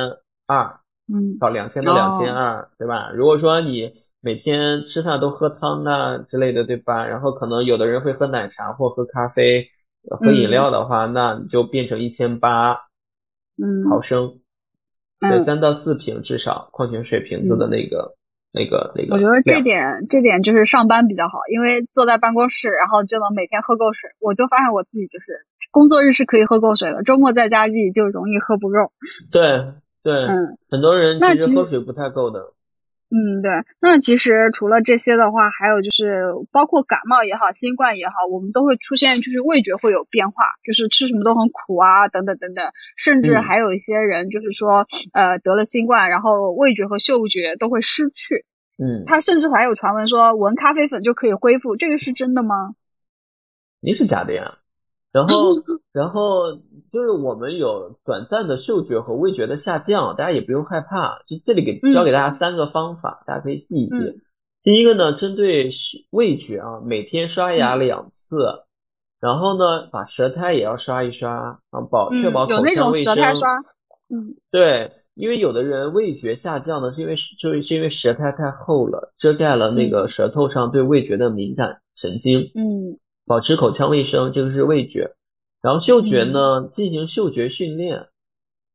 [0.46, 0.80] 二
[1.12, 1.38] 嗯。
[1.38, 3.10] 到两千到两千二，对吧？
[3.12, 7.06] 如果说你每天吃饭都喝汤啊之类的，对吧？
[7.06, 9.68] 然后可能有的人会喝奶茶或喝咖啡、
[10.10, 12.74] 呃喝饮料的话，那你就变成一千八
[13.56, 13.88] 嗯。
[13.88, 14.40] 毫升，
[15.20, 18.16] 对，嗯，三到四瓶至少矿泉水瓶子的那个、
[18.52, 24.10] 那个那个我觉得这点这点就是上班比较好，因为坐在办公室，然后就能每天喝够水。
[24.20, 25.26] 我就发现我自己就是
[25.70, 28.92] 工作日是可以喝够水的，周末在家自己就容易喝不够。
[29.30, 29.40] 对
[30.02, 32.54] 对，嗯很多人其实喝水不太够的。
[33.10, 33.50] 嗯，对。
[33.80, 42.70] 那其实除了这些的话，还有就是包括感冒也好，新冠也好，我们都会出现就是味觉会有变化，就是吃什么都很苦啊，等等等等。
[42.96, 48.44] 甚至嗯还有一些人就是说，呃，得了新冠，然后味觉和嗅觉都会失去。
[48.76, 52.74] 嗯，他甚至还有传闻说闻咖啡粉就可以恢复，这个是真的吗？
[53.80, 54.58] 你是假的呀。
[55.12, 55.56] 然后，
[55.92, 56.52] 然后
[56.92, 61.20] 就是我们有短暂的嗅觉和味觉的下降，大家也不用害怕。
[61.26, 63.94] 就这里给嗯教给大家三个方法，大家可以记一记。
[63.96, 64.20] 嗯
[64.64, 68.36] 第一个呢，针对嗅味觉啊，每天刷牙嗯两次，
[69.18, 73.14] 然后呢，把舌苔也要刷一刷，啊，保确保口腔卫生。
[73.14, 73.48] 舌苔刷，
[74.10, 82.50] 嗯对，因为有的人味觉下降呢，是因为就是是因为舌苔太厚了，遮盖了那个舌头上对味觉的敏感神经。
[82.54, 82.98] 嗯
[83.28, 85.12] 保持口腔卫生，这个是味觉。
[85.60, 88.06] 然后嗅觉呢，进行嗅觉训练，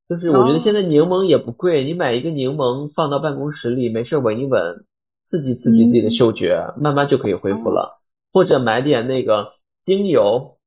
[0.08, 4.86] 就是我觉得现在柠檬也不贵，你买一个柠檬放到办公室里，没事闻一闻，
[5.28, 8.02] 刺激刺激自己的嗅觉，慢慢就可以恢复了。
[8.32, 10.58] 或者买点那个精油，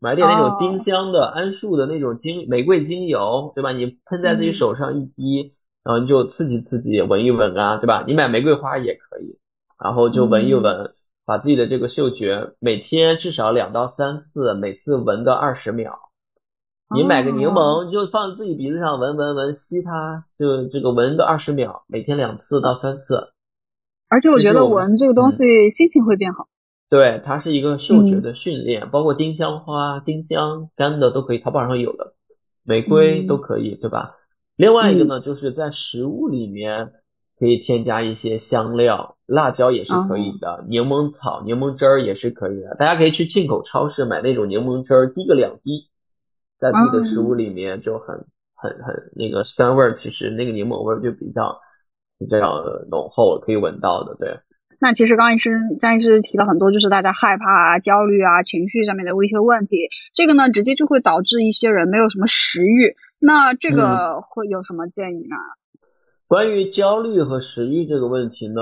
[0.00, 3.72] 买点那种丁香的、桉树的那种精玫瑰精油，对吧？
[3.72, 5.54] 你喷在自己手上一滴，
[5.84, 8.04] 然后你就刺激刺激，闻一闻啊，对吧？
[8.06, 9.38] 你买玫瑰花也可以，
[9.82, 10.94] 然后就闻一闻。
[11.28, 15.98] 把自己的这个嗅觉每天至少两到三次，每次闻个二十秒。
[16.90, 23.28] 你买个柠檬就放自己鼻子上闻闻闻，吸它，就这个闻个二十秒，每天两次到三次。
[24.08, 26.48] 而且我觉得闻这个东西心情会变好。
[26.88, 32.14] 对，它是一个嗅觉的训练，包括丁香花、丁香干的都可以，淘宝上有的，
[32.64, 34.14] 玫瑰都可以，对吧？
[34.56, 36.92] 另外一个呢，就是在食物里面
[37.38, 42.74] 可以添加一些香料，辣椒也是可以的，柠檬草、柠檬汁儿也是可以的。
[42.78, 45.90] 大家可以去进口超市买那种柠檬汁儿，滴个两滴，
[46.58, 48.24] 在自己的食物里面就很
[48.54, 51.60] 很很那个酸味儿，其实那个柠檬味儿就比较
[52.18, 52.38] 比较
[52.90, 54.40] 浓厚，可以闻到的，对。
[54.80, 59.76] 那其实刚医生张医师提了很多，就是大家害怕啊、焦虑啊、情绪上面的一些问题，
[60.14, 62.96] 这个呢，直接就会导致一些人没有什么食欲。
[63.18, 65.36] 那这个会有什么建议呢？
[66.28, 68.60] 关于焦虑和食欲这个问题呢，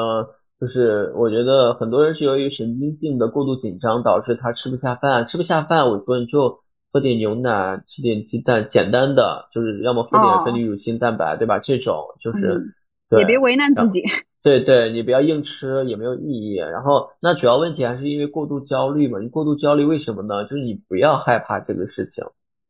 [0.61, 6.61] 就是我觉得很多人是由于神经性的过度紧张导致他吃不下饭，吃不下饭，我说你就
[6.93, 11.59] 喝点牛奶，吃点鸡蛋，简单的就是要么喝点分离乳清蛋白，对吧？
[11.59, 12.75] 这种就是、
[13.19, 14.03] 也别为难自己。
[14.43, 16.55] 对 对，你不要硬吃，也没有意义。
[16.55, 19.19] 然后，那主要问题还是因为过度焦虑嘛。
[19.21, 20.45] 你过度焦虑为什么呢？
[20.45, 22.25] 就是你不要害怕这个事情。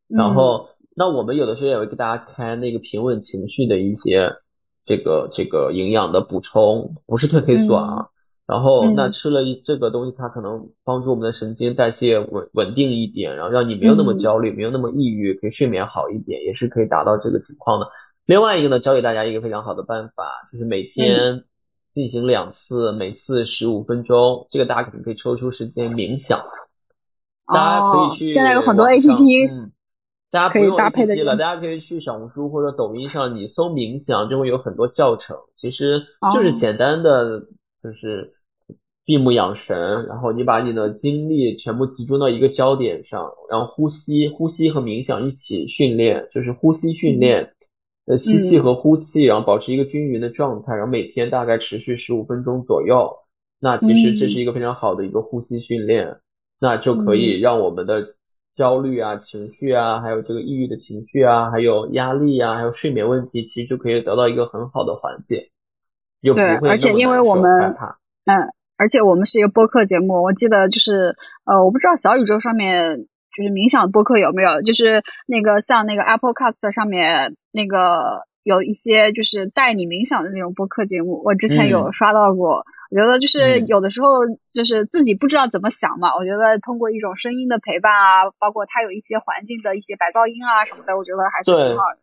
[0.09, 4.33] 然后，那我们有的时候也会给大家开那个平稳情绪的一些
[4.87, 8.09] 这个这个营养的补充，不是褪黑素啊。
[8.47, 17.89] 然后，那吃了这个东西，它可能帮助我们的神经代谢稳稳定一点，然后让你没有那么焦虑，没有那么抑郁，可以睡眠好一点，也是可以达到这个情况的。
[18.25, 21.43] 另外一个呢，教给大家一个非常好的办法，就是每天
[21.93, 26.45] 进行两次，每次十五分钟，这个大家可能可以抽出时间冥想。
[27.53, 29.73] 大家可以去、哦、现在有很多 A P P，嗯，
[30.31, 36.03] 大家不用 P P 了，大家可以去小红书或者抖音上，你搜冥想就会有很多教程，其实
[36.35, 37.43] 就是简单的，
[37.83, 38.35] 就是
[39.05, 47.53] 闭目养神，然后你把你的精力全部集中到一个焦点上，然后呼吸，呼吸和冥想一起训练，就是呼吸训练。
[48.09, 53.17] 呃，吸气和呼气，然后保持一个均匀的状态，然后每天大概持续十五分钟左右。
[53.59, 56.19] 那其实这是一个非常好的一个呼吸训练，
[56.61, 58.15] 那就可以让我们的
[58.57, 65.51] 焦虑啊、情绪啊，还有这个抑郁的情绪啊，还有压力啊，还有睡眠问题，其实就可以得到一个很好的缓解，
[66.21, 67.77] 又不会而且因为我们。
[68.25, 68.35] 嗯，
[68.79, 73.07] 而且我们是一个播客节目，我记得就是呃，我不知道小宇宙上面。
[73.37, 74.63] 就是冥想播客有没有？
[74.63, 82.61] 就是那个像那个 Apple Cast 上面那个有一些就是带你冥想的那种播客节目，我之前有刷到过。
[82.61, 91.99] 嗯、我觉得就是有的时候就是自己不知道怎么想嘛，我觉得通过一种声音的陪伴啊，包括它有一些环境的一些白噪音啊什么的，我觉得还是挺好的。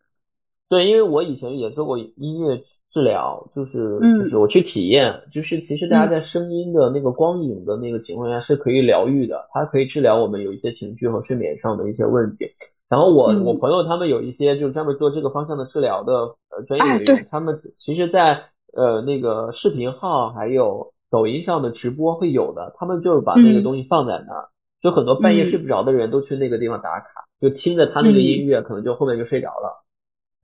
[0.69, 12.51] 对，因为我以前也做过音乐治疗，就是就是我去体验，就是其实大家在声音的那个光影的那个情况下是可以疗愈的，它可以治疗我们有一些情绪和睡眠上的一些问题。
[12.89, 18.43] 然后我我朋友他们有一些就是专门做这个方向的治疗的呃专业人员，他们其实，在
[18.75, 24.49] 呃那个视频号还有抖音上的直播会有的，他们就是把那个东西放在那儿，
[24.81, 27.07] 就很多半夜睡不着的人都去那个地方打卡，
[27.39, 29.83] 就听着他那个音乐，可能就后面就睡着了。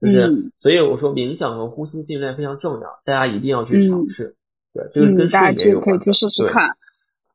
[0.00, 4.36] 就是，所以我说冥想和呼吸训练非常重要，大家一定要去尝试。
[4.72, 5.98] 对，就是跟睡眠有关。
[5.98, 6.70] 大家可以去试试看。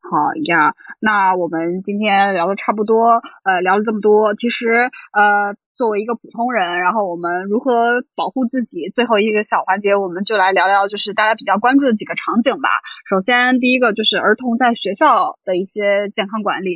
[0.01, 8.89] 好呀，那我们今天聊的差不多，呃，聊了这么多，其实呃，作为一个普通人，然后我们如何保护自己？
[8.95, 12.69] 最后一个小环节，我们就来聊聊，就是大家比较关注的几个场景吧。
[13.09, 16.75] 首先，第一个就是儿童在学校的一些健康管理，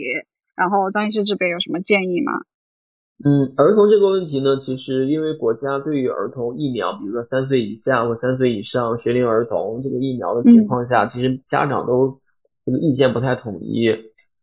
[0.56, 2.34] 然后张医师这边有什么建议吗？
[3.24, 12.20] 嗯，儿童这个问题呢，其实因为国家对于儿童疫苗，比如说三岁以下或三岁以上学龄儿童这个疫苗的情况下，其实家长都
[12.66, 13.90] 这个意见不太统一。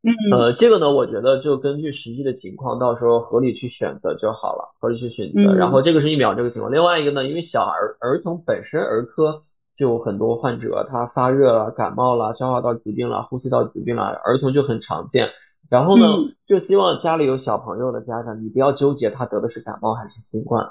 [0.06, 5.52] 嗯，呃，这个呢，我觉得就根据实际的情况，到时候合理去选择就好了，合理去选择。
[5.52, 9.42] 然后这个是疫苗这个情况，另外一个呢，因为小儿儿童本身儿科
[9.76, 15.30] 就很多患者，他发热了、感冒了、消化道疾病了、呼吸道疾病了，儿童就很常见。
[15.68, 16.06] 然后呢，
[16.46, 20.70] 就希望家里有小朋友的家长，你不要纠结他得的是感冒还是新冠，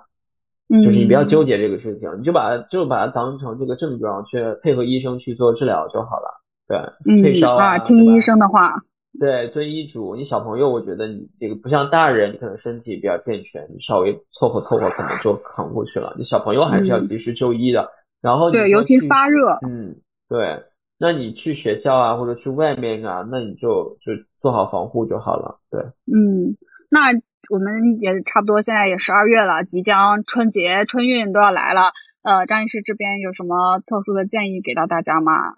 [0.70, 6.42] 就是你不要纠结这个事情，你就把就把它当成这个症状，去配合医生去做治疗就好了。
[6.70, 8.84] 对，退烧啊，听医生的话。
[9.20, 10.16] 对，遵医嘱。
[10.16, 16.16] 你小朋友，我觉得你这个不像大人，你可能身体比较健全，你稍微凑合凑合可能就扛过去了。
[16.18, 17.90] 你小朋友还是要及时就医的。
[18.22, 19.60] 然后对，尤其发热。
[19.68, 19.96] 嗯，
[20.28, 20.64] 对。
[20.98, 25.60] 那你去学校啊，或者去外面啊，那你就就做好防护就好了。
[25.70, 26.56] 对，嗯，
[26.90, 27.12] 那
[27.50, 31.92] 我们也差不多，现在也十二月了，即将春节、春运都要来了。
[32.24, 35.56] 呃，张医师这边有什么特殊的建议给到大家吗？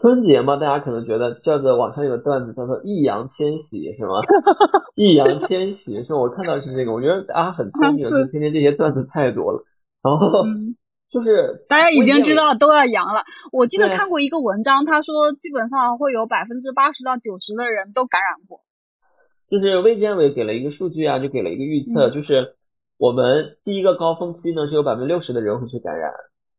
[0.00, 4.20] 春节嘛，大家可能觉得叫做网上有个段子叫做易烊千玺，是吗？
[4.96, 9.64] 易烊千玺是我看到是这个，我觉得大家很聪明， 就今天这些段子太多了，
[10.02, 10.44] 然后。
[11.14, 13.22] 就是大家已经知道都要阳了。
[13.52, 18.62] 我记得看过一个文章，他说基本上会有百分之八十到九十的人都感染过。
[19.48, 22.56] 就是卫健委给了一个数据啊，就给了一个预测，就是
[22.98, 26.10] 我们第一个高峰期呢是有百分之六十的人会去感染，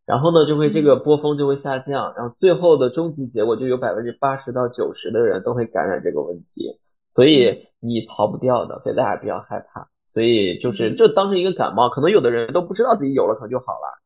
[0.05, 6.79] 然后呢就会这个波峰就会下降，然后最后的终极结果就有百分之八十到九十的人都会感染这个问题，
[7.11, 9.87] 所以你逃不掉的，所以大家不要害怕。
[10.07, 13.99] 所以就是就当成一个感冒，可能有的人都不知道自己有了，可能就好了。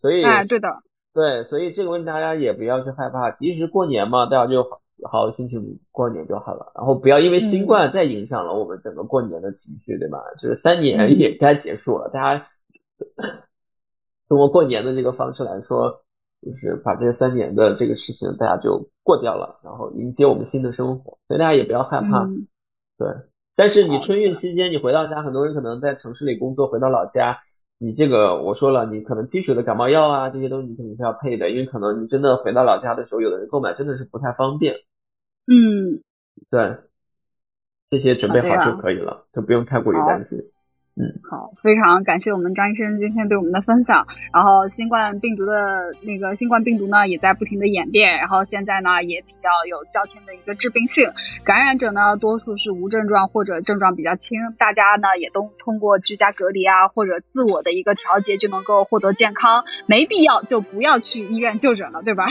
[0.00, 0.68] 所以，哎，对的，
[1.12, 4.78] 对，所以这个问题大家也不要去害怕，即使过年嘛，大家就好
[5.10, 10.20] 好心情过年就好了，然后不要因为新冠再影响了我们整个过年的情绪，对吧？
[10.40, 12.46] 就是三年也该结束了，大家
[14.28, 16.02] 通过过年的这个方式来说，
[16.42, 22.26] 就是把这三年的这个事情大家就过掉了，然后迎接我们新的生活，所以大家也不要害怕，
[22.98, 23.08] 对。
[23.54, 27.38] 但是你春运期间你回到家，很多人可能在城市里工作，回到老家。
[27.78, 34.76] 你这个我说了，你可能基础的感冒药啊这些东西你肯定是要配的，因为可能你真的回到老家的时候，有的人购买真的是不太方便。
[35.46, 36.02] 嗯，
[36.50, 36.78] 对，
[37.90, 40.38] 这些准备好就可以了，就不用太过于担心。
[40.98, 44.06] 嗯，好，非常感谢我们张医生今天对我们的分享。
[44.32, 51.10] 然后新冠病毒的那个新冠病毒呢，也在不停的演变，然后现在呢也比较有较轻的一个致病性，
[51.44, 62.24] 感染者呢多数是无症状或者症状比较轻，大家呢也都通过居家隔离啊或者自我的一个调节就能够获得健康，没必要就不要去医院就诊了，对吧？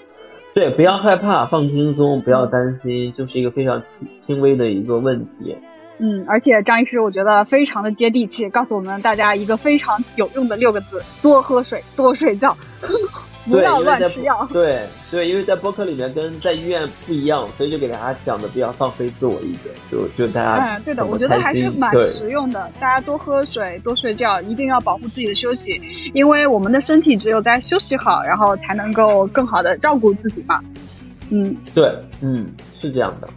[0.56, 5.58] 对，不要害怕，放轻松，不要担心，就是一个非常轻轻微的一个问题。
[5.98, 12.56] 嗯，而且张医师我觉得非常的接地气，告诉我们大家一个非常有用的六个字：多喝水，多睡觉，
[13.48, 14.46] 不要乱吃药。
[14.52, 14.80] 对
[15.10, 22.70] 对，因为在播客里面跟在医院不一样，所以就给大家讲的比较放飞自我一点，就就大家嗯，对的，我觉得还是蛮实用的。
[22.78, 25.80] 大家多喝水，多睡觉，一定要保护自己的休息，
[26.12, 30.60] 因为我们的身体只有在休息好，然后才能够更好的照顾自己嘛。
[31.30, 31.90] 嗯，对，
[32.20, 32.46] 嗯，
[32.80, 33.28] 是这样的。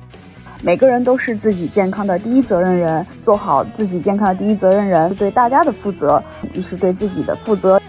[0.62, 6.22] 每个人都是自己健康的第一责任人，做好自己健康的第一责任人，对大家的负责，
[6.54, 7.82] 也是对自己的负责。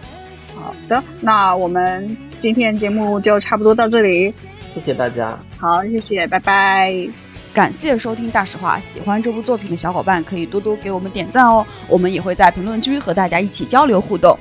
[0.54, 4.32] 好的，那我们今天节目就差不多到这里，
[4.72, 5.36] 谢谢大家。
[5.58, 7.08] 好，谢谢，拜拜。
[7.52, 14.38] 感谢收听大实话，喜欢这部作品的小伙伴可以多多给我们点赞哦，我们也会在评论区和大家一起交流互动。